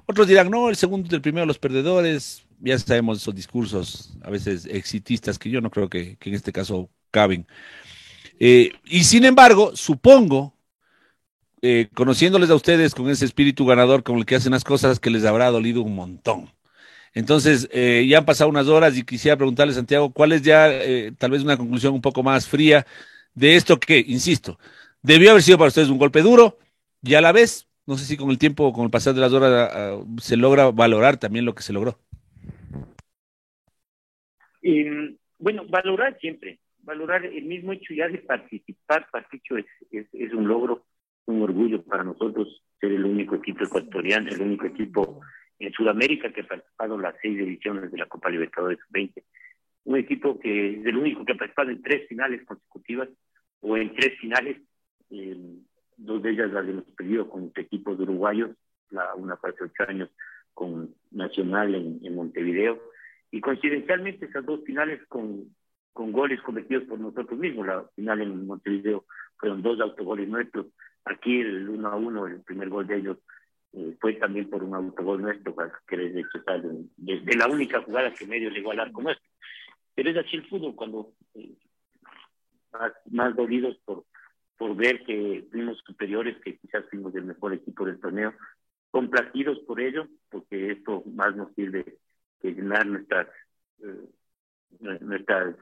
Otros 0.07 0.29
dirán, 0.29 0.51
no, 0.51 0.71
el 0.71 0.77
segundo 0.77 1.09
del 1.09 1.21
primero, 1.21 1.47
los 1.47 1.59
perdedores. 1.59 2.46
Ya 2.61 2.79
sabemos 2.79 3.19
esos 3.19 3.35
discursos 3.35 4.17
a 4.23 4.31
veces 4.31 4.67
exitistas 4.67 5.39
que 5.39 5.51
yo 5.51 5.61
no 5.61 5.71
creo 5.71 5.89
que, 5.89 6.17
en 6.21 6.35
este 6.35 6.53
caso 6.53 6.91
caben. 7.11 7.47
Eh, 8.39 8.73
y 8.85 9.05
sin 9.05 9.25
embargo, 9.25 9.75
supongo 9.75 10.55
eh, 11.63 11.89
conociéndoles 11.95 12.51
a 12.51 12.55
ustedes 12.55 12.95
con 12.95 13.09
ese 13.11 13.25
espíritu 13.25 13.65
ganador 13.67 14.03
con 14.03 14.19
el 14.19 14.27
que 14.27 14.37
hacen 14.37 14.53
las 14.53 14.65
cosas, 14.65 15.01
que 15.01 15.11
les 15.11 15.25
habrá 15.25 15.51
dolido 15.51 15.83
un 15.83 15.95
montón. 15.95 16.53
Entonces, 17.15 17.69
eh, 17.73 18.07
ya 18.09 18.19
han 18.19 18.27
pasado 18.27 18.51
unas 18.51 18.67
horas 18.69 18.97
y 18.97 19.03
quisiera 19.05 19.37
preguntarle, 19.37 19.73
Santiago, 19.73 20.13
¿cuál 20.13 20.33
es 20.33 20.43
ya 20.43 20.71
tal 21.19 21.31
vez 21.31 21.43
una 21.43 21.57
conclusión 21.57 21.95
un 21.95 22.03
poco 22.03 22.23
más 22.23 22.47
fría 22.47 22.87
de 23.35 23.57
esto 23.57 23.81
que, 23.81 24.05
insisto, 24.07 24.59
debió 25.03 25.31
haber 25.31 25.43
sido 25.43 25.59
para 25.59 25.69
ustedes 25.69 25.89
un 25.89 25.99
golpe 25.99 26.21
duro 26.23 26.59
y 27.03 27.15
a 27.15 27.21
la 27.21 27.33
vez, 27.33 27.69
no 27.87 27.97
sé 27.97 28.05
si 28.05 28.17
con 28.17 28.31
el 28.31 28.39
tiempo, 28.39 28.73
con 28.73 28.85
el 28.85 28.91
pasar 28.91 29.15
de 29.15 29.21
las 29.21 29.33
horas, 29.33 29.99
se 30.21 30.37
logra 30.37 30.71
valorar 30.71 31.17
también 31.17 31.45
lo 31.45 31.55
que 31.55 31.63
se 31.63 31.73
logró. 31.73 31.99
Bueno, 35.39 35.65
valorar 35.69 36.19
siempre, 36.21 36.59
valorar 36.79 37.25
el 37.25 37.45
mismo 37.45 37.73
hecho 37.73 37.95
ya 37.95 38.09
de 38.09 38.19
participar, 38.19 39.09
Patricio, 39.11 39.57
es, 39.59 39.67
es 39.91 40.33
un 40.33 40.49
logro 40.49 40.85
un 41.27 41.43
orgullo 41.43 41.83
para 41.83 42.05
nosotros 42.05 42.63
ser 42.81 42.93
el 42.93 43.05
único 43.05 43.35
equipo 43.35 43.65
ecuatoriano, 43.65 44.31
el 44.31 44.41
único 44.41 44.67
equipo 44.67 45.21
en 45.59 45.73
Sudamérica 45.73 46.33
que 46.33 46.43
ha 46.43 46.47
participado 46.47 46.95
en 46.95 47.03
las 47.03 47.15
seis 47.21 47.39
ediciones 47.39 47.91
de 47.91 47.99
la 47.99 48.07
Copa 48.07 48.31
Libertadores 48.31 48.79
20. 48.91 49.25
Un 49.85 49.97
equipo 49.97 50.39
que 50.39 50.81
es 50.81 50.87
el 50.87 50.97
único 50.97 51.25
que 51.25 51.33
ha 51.33 51.37
participado 51.37 51.71
en 51.71 51.83
tres 51.83 52.09
finales 52.09 52.45
consecutivas 52.45 53.09
o 53.61 53.77
en 53.77 53.95
tres 53.95 54.19
finales, 54.21 54.59
dos 55.97 56.23
de 56.23 56.31
ellas 56.31 56.53
las 56.53 56.69
hemos 56.69 56.85
perdido 56.97 57.29
con 57.29 57.53
equipos 57.57 57.99
uruguayos, 57.99 58.51
la, 58.91 59.15
una 59.15 59.35
hace 59.35 59.65
ocho 59.65 59.83
años 59.89 60.11
con 60.55 60.95
Nacional 61.11 61.75
en, 61.75 62.01
en 62.05 62.15
Montevideo, 62.15 62.81
y 63.31 63.41
coincidencialmente 63.41 64.27
esas 64.27 64.45
dos 64.45 64.65
finales 64.65 65.05
con, 65.09 65.55
con 65.93 66.13
goles 66.13 66.41
cometidos 66.43 66.85
por 66.85 66.99
nosotros 67.01 67.39
mismos. 67.39 67.67
La 67.67 67.85
final 67.95 68.21
en 68.21 68.47
Montevideo 68.47 69.05
fueron 69.39 69.63
dos 69.63 69.81
autogoles 69.81 70.29
nuestros 70.29 70.67
Aquí 71.07 71.41
el 71.41 71.69
1 71.69 71.89
a 71.89 71.95
1, 71.95 72.27
el 72.27 72.41
primer 72.43 72.69
gol 72.69 72.87
de 72.87 72.97
ellos 72.97 73.19
eh, 73.73 73.97
fue 74.01 74.15
también 74.15 74.51
por 74.51 74.65
un 74.65 74.75
autogol 74.75 75.23
nuestro, 75.23 75.55
que 75.87 76.25
está 76.35 76.61
desde 76.97 77.37
la 77.37 77.47
única 77.47 77.81
jugada 77.83 78.13
que 78.13 78.27
medio 78.27 78.51
llegó 78.51 78.73
al 78.73 78.81
arco 78.81 79.03
nuestro. 79.03 79.25
Pero 79.95 80.11
es 80.11 80.17
así 80.17 80.37
el 80.37 80.49
fútbol, 80.49 80.75
cuando 80.75 81.13
eh, 81.35 81.55
más, 83.13 83.37
dolidos 83.37 83.77
por, 83.85 84.05
por 84.59 84.75
ver 84.75 85.05
que 85.05 85.47
fuimos 85.53 85.79
superiores, 85.87 86.37
que 86.43 86.59
quizás 86.59 86.85
fuimos 86.91 87.15
el 87.15 87.25
mejor 87.25 87.55
equipo 87.55 87.85
del 87.85 88.01
torneo, 88.01 88.35
complacidos 88.91 89.61
por 89.61 89.81
ello, 89.81 90.09
porque 90.29 90.73
esto 90.73 91.05
más 91.15 91.37
nos 91.37 91.55
sirve 91.55 91.99
que 92.41 92.53
llenar 92.53 92.87
nuestras, 92.87 93.29
eh, 93.83 94.99
nuestras 95.01 95.57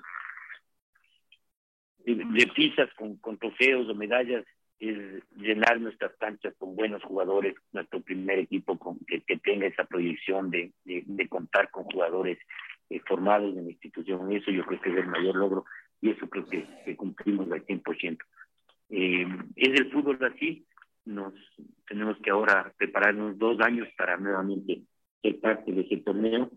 de, 2.04 2.46
pisas 2.54 2.92
con, 2.94 3.16
con 3.16 3.38
trofeos 3.38 3.88
o 3.88 3.94
medallas 3.94 4.44
es 4.78 5.22
llenar 5.36 5.80
nuestras 5.80 6.14
canchas 6.16 6.54
con 6.58 6.76
buenos 6.76 7.02
jugadores, 7.02 7.54
nuestro 7.72 8.00
primer 8.00 8.38
equipo 8.38 8.78
con, 8.78 8.98
que, 9.06 9.20
tenga 9.38 9.66
esa 9.66 9.84
proyección 9.84 10.50
de, 10.50 10.72
de, 10.84 11.28
contar 11.28 11.70
con 11.70 11.84
jugadores 11.84 12.38
eh, 12.90 13.00
formados 13.06 13.56
en 13.56 13.64
la 13.64 13.70
institución. 13.70 14.30
Eso 14.32 14.50
yo 14.50 14.64
creo 14.66 14.80
que 14.80 14.90
es 14.90 14.96
el 14.96 15.06
mayor 15.06 15.36
logro 15.36 15.64
y 16.00 16.10
eso 16.10 16.28
creo 16.28 16.46
que, 16.46 16.96
cumplimos 16.96 17.50
al 17.50 17.64
100%. 17.64 18.18
Eh, 18.90 19.26
es 19.56 19.80
el 19.80 19.90
fútbol 19.90 20.18
así, 20.24 20.66
nos 21.04 21.32
tenemos 21.88 22.18
que 22.18 22.30
ahora 22.30 22.72
prepararnos 22.76 23.38
dos 23.38 23.60
años 23.60 23.88
para 23.96 24.16
nuevamente 24.16 24.82
ser 25.22 25.40
parte 25.40 25.72
de 25.72 25.82
ese 25.82 25.98
torneo 25.98 26.50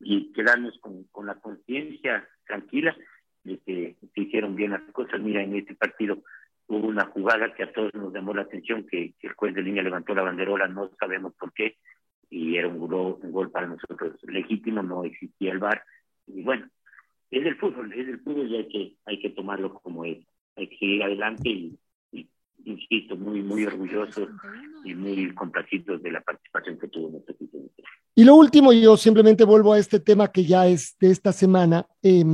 y 0.00 0.32
quedarnos 0.32 0.78
con, 0.80 1.04
con 1.04 1.26
la 1.26 1.34
conciencia 1.36 2.28
tranquila 2.46 2.96
de 3.44 3.58
que 3.58 3.96
se 4.14 4.20
hicieron 4.20 4.54
bien 4.54 4.72
las 4.72 4.82
cosas. 4.92 5.20
Mira, 5.20 5.42
en 5.42 5.56
este 5.56 5.74
partido 5.74 6.22
hubo 6.68 6.86
una 6.86 7.06
jugada 7.06 7.54
que 7.54 7.64
a 7.64 7.72
todos 7.72 7.92
nos 7.94 8.12
llamó 8.12 8.34
la 8.34 8.42
atención, 8.42 8.86
que, 8.86 9.14
el 9.20 9.32
juez 9.32 9.54
de 9.54 9.62
línea 9.62 9.82
levantó 9.82 10.14
la 10.14 10.22
banderola, 10.22 10.68
no 10.68 10.90
sabemos 11.00 11.34
por 11.34 11.52
qué, 11.52 11.76
y 12.30 12.56
era 12.56 12.68
un 12.68 12.78
gol, 12.78 13.18
un 13.22 13.32
gol 13.32 13.50
para 13.50 13.66
nosotros 13.66 14.16
legítimo, 14.24 14.82
no 14.82 15.04
existía 15.04 15.52
el 15.52 15.58
VAR, 15.58 15.82
y 16.26 16.42
bueno, 16.42 16.68
es 17.30 17.44
el 17.44 17.56
fútbol, 17.56 17.92
es 17.94 18.06
el 18.06 18.20
fútbol 18.20 18.48
y 18.48 18.56
hay 18.56 18.68
que, 18.68 18.94
hay 19.06 19.18
que 19.20 19.30
tomarlo 19.30 19.74
como 19.74 20.04
es, 20.04 20.18
hay 20.56 20.68
que 20.68 20.78
seguir 20.78 21.02
adelante 21.02 21.48
y, 21.48 21.78
insisto, 22.64 23.16
muy, 23.16 23.42
muy 23.42 23.64
orgullosos 23.64 24.28
y 24.84 24.94
muy 24.94 25.34
complacidos 25.34 26.02
de 26.02 26.12
la 26.12 26.20
participación 26.20 26.78
que 26.78 26.88
tuvo 26.88 27.10
nuestro 27.10 27.34
equipo. 27.34 27.58
Y 28.14 28.24
lo 28.24 28.34
último, 28.34 28.72
yo 28.72 28.96
simplemente 28.96 29.44
vuelvo 29.44 29.72
a 29.72 29.78
este 29.78 30.00
tema 30.00 30.32
que 30.32 30.44
ya 30.44 30.66
es 30.66 30.96
de 30.98 31.10
esta 31.10 31.32
semana. 31.32 31.86
Eh, 32.02 32.24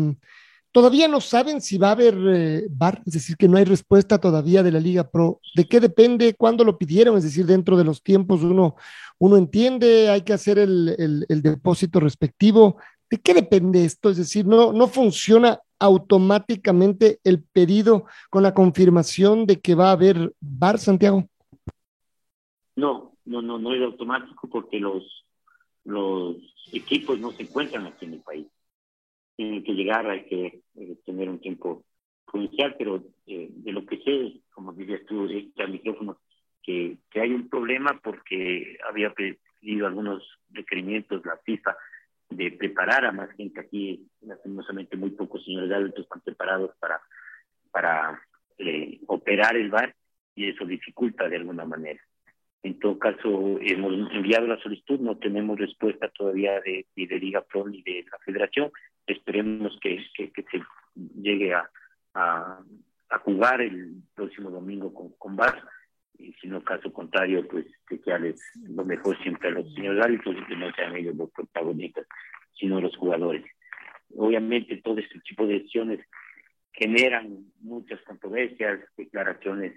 Todavía 0.75 1.07
no 1.07 1.21
saben 1.21 1.61
si 1.61 1.79
va 1.79 1.91
a 1.91 1.93
haber 1.93 2.17
eh, 2.35 2.67
VAR, 2.69 3.01
es 3.07 3.13
decir, 3.15 3.37
que 3.37 3.47
no 3.47 3.59
hay 3.59 3.65
respuesta 3.65 4.19
todavía 4.19 4.61
de 4.65 4.73
la 4.73 4.81
Liga 4.81 5.09
Pro. 5.09 5.41
¿De 5.55 5.67
qué 5.67 5.79
depende? 5.79 6.35
¿Cuándo 6.35 6.65
lo 6.65 6.77
pidieron? 6.79 7.17
Es 7.17 7.23
decir, 7.23 7.47
dentro 7.47 7.77
de 7.77 7.85
los 7.85 8.03
tiempos 8.03 8.43
uno, 8.43 8.75
uno 9.19 9.37
entiende, 9.37 10.11
hay 10.11 10.23
que 10.23 10.33
hacer 10.33 10.59
el, 10.59 11.25
el, 11.29 11.43
depósito 11.43 12.01
respectivo. 12.01 12.79
¿De 13.09 13.19
qué 13.19 13.35
depende 13.35 13.85
esto? 13.85 14.11
Es 14.11 14.17
decir, 14.17 14.47
no, 14.47 14.73
no 14.73 14.89
funciona 14.89 15.61
automáticamente 15.85 17.21
el 17.25 17.43
pedido 17.43 18.07
con 18.31 18.43
la 18.43 18.55
confirmación 18.55 19.47
de 19.47 19.61
que 19.61 19.75
va 19.75 19.89
a 19.89 19.93
haber 19.93 20.35
VAR, 20.41 20.79
Santiago. 20.79 21.25
No, 22.77 23.17
no, 23.25 23.43
no, 23.43 23.59
no 23.59 23.75
es 23.75 23.83
automático 23.83 24.49
porque 24.49 24.79
los, 24.81 25.25
los 25.85 26.37
equipos 26.73 27.19
no 27.21 27.31
se 27.33 27.45
encuentran 27.45 27.87
aquí 27.87 28.05
en 28.07 28.15
el 28.15 28.21
país 28.21 28.47
tienen 29.37 29.65
que 29.65 29.73
llegar, 29.73 30.09
hay 30.09 30.25
que 30.27 30.63
eh, 30.77 30.97
tener 31.05 31.29
un 31.29 31.41
tiempo 31.41 31.85
judicial, 32.27 32.75
pero 32.79 33.03
eh, 33.27 33.49
de 33.51 33.73
lo 33.73 33.85
que 33.87 33.99
sé, 33.99 34.41
como 34.51 34.73
dirías 34.73 35.05
tú, 35.07 35.29
al 35.57 35.71
micrófono, 35.71 36.19
que, 36.63 36.99
que 37.11 37.21
hay 37.21 37.33
un 37.33 37.49
problema 37.49 38.01
porque 38.03 38.79
había 38.89 39.13
pedido 39.13 39.87
algunos 39.87 40.23
requerimientos 40.51 41.25
la 41.25 41.37
FIFA 41.45 41.77
de 42.31 42.51
preparar 42.53 43.05
a 43.05 43.13
más 43.13 43.31
gente 43.33 43.61
aquí, 43.61 44.07
lastimosamente 44.23 44.97
muy 44.97 45.11
pocos 45.11 45.45
señores 45.45 45.71
adultos 45.73 46.05
están 46.05 46.21
preparados 46.21 46.71
para, 46.81 47.01
para 47.71 48.21
eh, 48.59 49.01
operar 49.07 49.57
el 49.57 49.71
bar 49.71 49.95
y 50.35 50.49
eso 50.49 50.65
dificulta 50.65 51.29
de 51.29 51.37
alguna 51.37 51.65
manera. 51.65 52.01
En 52.63 52.79
todo 52.79 52.99
caso, 52.99 53.59
hemos 53.61 54.11
enviado 54.13 54.47
la 54.47 54.59
solicitud, 54.63 54.99
no 54.99 55.19
tenemos 55.19 55.59
respuesta 55.59 56.09
todavía 56.09 56.61
de, 56.63 56.87
ni 56.97 57.07
de 57.07 57.19
Liga 57.19 57.43
Pro 57.43 57.69
ni 57.69 57.83
de 57.83 58.07
la 58.11 58.19
Federación. 58.25 58.73
Esperemos 59.07 59.79
que, 59.83 60.03
que, 60.15 60.31
se 60.51 60.63
llegue 61.15 61.53
a, 61.53 61.69
a, 62.15 62.59
jugar 63.23 63.61
el 63.61 63.97
próximo 64.15 64.51
domingo 64.51 64.95
con, 64.95 65.11
con 65.19 65.37
Y 66.19 66.33
si 66.35 66.47
no, 66.47 66.63
caso 66.63 66.93
contrario, 66.93 67.47
pues 67.49 67.67
desearles 67.91 68.41
lo 68.55 68.85
mejor 68.85 69.21
siempre 69.23 69.49
a 69.49 69.53
los 69.53 69.73
señores 69.75 70.05
árbitros 70.05 70.37
y 70.37 70.45
que 70.47 70.57
no 70.57 70.73
sean 70.73 70.97
ellos 70.97 71.17
los 71.17 71.31
protagonistas, 71.31 72.07
sino 72.59 72.81
los 72.81 72.97
jugadores. 72.97 73.45
Obviamente, 74.17 74.77
todo 74.79 74.99
este 74.99 75.21
tipo 75.21 75.47
de 75.47 75.55
decisiones 75.55 76.01
generan 76.73 77.45
muchas 77.61 78.01
controversias, 78.03 78.81
declaraciones, 78.97 79.75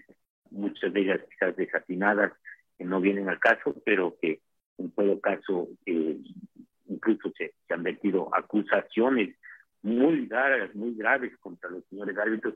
muchas 0.50 0.94
de 0.94 1.02
ellas 1.02 1.22
quizás 1.30 1.56
desatinadas 1.56 2.34
que 2.78 2.86
no 2.86 3.02
vienen 3.02 3.30
al 3.30 3.40
caso, 3.40 3.76
pero 3.86 4.16
que 4.22 4.42
en 4.78 4.92
todo 4.92 5.20
caso 5.20 5.70
eh, 5.86 6.18
incluso 6.88 7.32
se, 7.38 7.54
han 7.70 7.84
vertido 7.84 8.30
acusaciones 8.34 9.36
muy 9.82 10.28
graves, 10.28 10.74
muy 10.76 10.96
graves 10.96 11.36
contra 11.38 11.70
los 11.70 11.86
señores 11.86 12.18
árbitros 12.18 12.56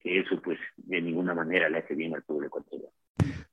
que 0.00 0.20
eso 0.20 0.40
pues 0.42 0.58
de 0.76 1.00
ninguna 1.00 1.34
manera 1.34 1.68
le 1.68 1.78
hace 1.78 1.94
bien 1.94 2.14
al 2.14 2.22
pueblo 2.22 2.46
ecuatoriano. 2.46 2.92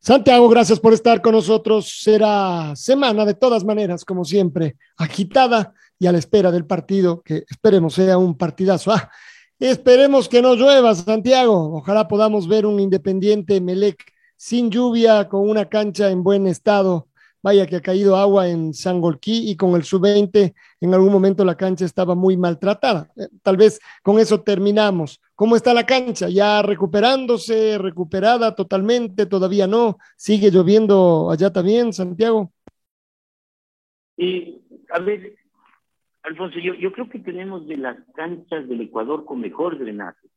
Santiago, 0.03 0.49
gracias 0.49 0.79
por 0.79 0.93
estar 0.93 1.21
con 1.21 1.33
nosotros. 1.33 1.99
Será 2.01 2.75
semana 2.75 3.23
de 3.23 3.35
todas 3.35 3.63
maneras, 3.63 4.03
como 4.03 4.25
siempre, 4.25 4.75
agitada 4.97 5.75
y 5.99 6.07
a 6.07 6.11
la 6.11 6.17
espera 6.17 6.49
del 6.51 6.65
partido, 6.65 7.21
que 7.21 7.43
esperemos 7.47 7.93
sea 7.93 8.17
un 8.17 8.35
partidazo. 8.35 8.91
Ah, 8.91 9.11
esperemos 9.59 10.27
que 10.27 10.41
no 10.41 10.55
llueva, 10.55 10.95
Santiago. 10.95 11.75
Ojalá 11.75 12.07
podamos 12.07 12.47
ver 12.47 12.65
un 12.65 12.79
Independiente 12.79 13.61
Melec 13.61 14.03
sin 14.35 14.71
lluvia, 14.71 15.29
con 15.29 15.47
una 15.47 15.69
cancha 15.69 16.09
en 16.09 16.23
buen 16.23 16.47
estado. 16.47 17.07
Vaya 17.43 17.67
que 17.67 17.75
ha 17.75 17.81
caído 17.81 18.15
agua 18.15 18.47
en 18.47 18.73
Sangolquí 18.73 19.51
y 19.51 19.55
con 19.55 19.75
el 19.75 19.83
sub-20 19.83 20.55
en 20.79 20.93
algún 20.95 21.11
momento 21.11 21.45
la 21.45 21.55
cancha 21.55 21.85
estaba 21.85 22.15
muy 22.15 22.37
maltratada. 22.37 23.07
Eh, 23.15 23.27
tal 23.43 23.57
vez 23.57 23.79
con 24.01 24.17
eso 24.17 24.41
terminamos. 24.41 25.21
¿Cómo 25.41 25.56
está 25.56 25.73
la 25.73 25.88
cancha? 25.88 26.30
¿Ya 26.30 26.62
recuperándose, 26.62 27.80
recuperada 27.80 28.54
totalmente? 28.54 29.25
¿Todavía 29.25 29.65
no? 29.65 29.97
¿Sigue 30.15 30.51
lloviendo 30.51 31.32
allá 31.32 31.51
también, 31.51 31.93
Santiago? 31.93 32.54
Y, 34.17 34.62
a 34.91 34.99
ver, 34.99 35.34
Alfonso, 36.21 36.60
yo, 36.60 36.91
creo 36.91 37.10
que 37.10 37.17
tenemos 37.17 37.65
de 37.65 37.77
las 37.77 37.97
canchas 38.13 38.69
del 38.69 38.82
Ecuador 38.82 39.25
con 39.25 39.39
mejor 39.39 39.80
drenaje. 39.80 40.27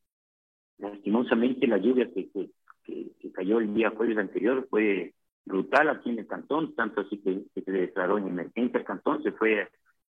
Lastimosamente 0.79 1.67
la 1.67 1.77
lluvia 1.77 2.09
que, 2.11 2.31
que, 2.83 3.11
que 3.19 3.31
cayó 3.31 3.59
el 3.59 3.75
día 3.75 3.93
jueves 3.95 4.17
anterior 4.17 4.65
fue 4.71 5.13
brutal 5.45 5.87
aquí 5.89 6.09
en 6.09 6.17
el 6.17 6.25
cantón, 6.25 6.73
tanto 6.73 7.01
así 7.01 7.19
que, 7.19 7.43
se 7.61 7.71
declaró 7.71 8.17
en 8.17 8.29
emergencia 8.29 8.79
el 8.79 8.85
cantón, 8.85 9.21
se 9.21 9.33
fue 9.33 9.69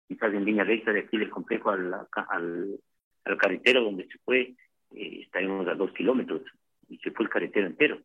quizás 0.08 0.34
en 0.34 0.46
línea 0.46 0.64
recta 0.64 0.94
de 0.94 1.02
aquí 1.02 1.18
del 1.18 1.30
complejo 1.30 1.72
al, 1.72 1.94
al 1.94 3.38
carretero 3.38 3.84
donde 3.84 4.08
se 4.08 4.18
fue, 4.24 4.56
eh, 4.92 5.22
estaremos 5.24 5.68
a 5.68 5.76
dos 5.76 5.92
kilómetros 5.94 6.42
y 6.90 6.98
se 7.00 7.12
fue 7.12 7.26
el 7.26 7.32
carretero 7.32 7.68
entero. 7.68 8.00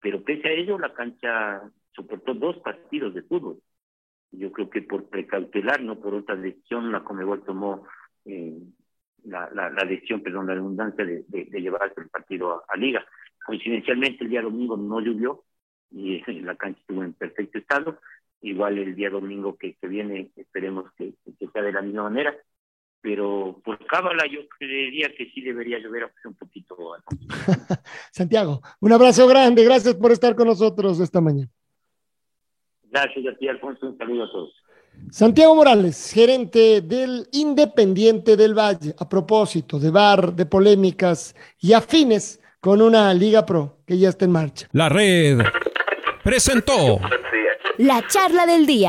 Pero 0.00 0.22
pese 0.22 0.48
a 0.48 0.52
ello, 0.52 0.78
la 0.78 0.92
cancha 0.92 1.62
soportó 1.92 2.34
dos 2.34 2.58
partidos 2.58 3.14
de 3.14 3.22
fútbol. 3.22 3.60
Yo 4.30 4.52
creo 4.52 4.68
que 4.68 4.82
por 4.82 5.08
precautelar, 5.08 5.82
no 5.82 6.00
por 6.00 6.14
otra 6.14 6.36
decisión, 6.36 6.92
la 6.92 7.04
Comebol 7.04 7.44
tomó 7.44 7.86
eh, 8.24 8.58
la, 9.24 9.48
la, 9.50 9.70
la, 9.70 9.84
decisión, 9.84 10.22
perdón, 10.22 10.46
la 10.46 10.54
redundancia 10.54 11.04
de, 11.04 11.24
de, 11.28 11.44
de 11.46 11.60
llevarse 11.60 12.00
el 12.00 12.08
partido 12.08 12.52
a, 12.52 12.64
a, 12.68 12.76
Liga. 12.76 13.04
Coincidencialmente, 13.46 14.24
el 14.24 14.30
día 14.30 14.42
domingo 14.42 14.76
no 14.76 15.00
llovió 15.00 15.44
y 15.90 16.20
la 16.42 16.56
cancha 16.56 16.80
estuvo 16.80 17.02
en 17.02 17.14
perfecto 17.14 17.58
estado. 17.58 18.00
Igual 18.40 18.78
el 18.78 18.94
día 18.94 19.08
domingo 19.08 19.56
que, 19.56 19.74
que 19.76 19.88
viene, 19.88 20.30
esperemos 20.36 20.92
que, 20.98 21.14
que 21.38 21.48
sea 21.48 21.62
de 21.62 21.72
la 21.72 21.80
misma 21.80 22.04
manera 22.04 22.36
pero 23.04 23.60
por 23.62 23.84
cábala 23.84 24.24
yo 24.32 24.48
creería 24.58 25.10
que 25.14 25.30
sí 25.34 25.42
debería 25.42 25.78
llover 25.78 26.10
un 26.24 26.32
poquito. 26.32 26.74
Santiago, 28.10 28.62
un 28.80 28.92
abrazo 28.94 29.26
grande, 29.26 29.62
gracias 29.62 29.94
por 29.94 30.10
estar 30.10 30.34
con 30.34 30.48
nosotros 30.48 30.98
esta 31.00 31.20
mañana. 31.20 31.50
Gracias 32.84 33.26
a 33.26 33.36
ti, 33.36 33.46
Alfonso, 33.46 33.88
un 33.88 33.98
saludo 33.98 34.24
a 34.24 34.32
todos. 34.32 34.54
Santiago 35.10 35.54
Morales, 35.54 36.12
gerente 36.14 36.80
del 36.80 37.26
Independiente 37.32 38.38
del 38.38 38.54
Valle, 38.54 38.94
a 38.98 39.06
propósito 39.06 39.78
de 39.78 39.90
bar, 39.90 40.32
de 40.32 40.46
polémicas 40.46 41.36
y 41.60 41.74
afines 41.74 42.40
con 42.58 42.80
una 42.80 43.12
Liga 43.12 43.44
Pro 43.44 43.80
que 43.86 43.98
ya 43.98 44.08
está 44.08 44.24
en 44.24 44.32
marcha. 44.32 44.66
La 44.72 44.88
red 44.88 45.40
presentó 46.22 47.00
la 47.76 48.06
charla 48.06 48.46
del 48.46 48.64
día. 48.64 48.88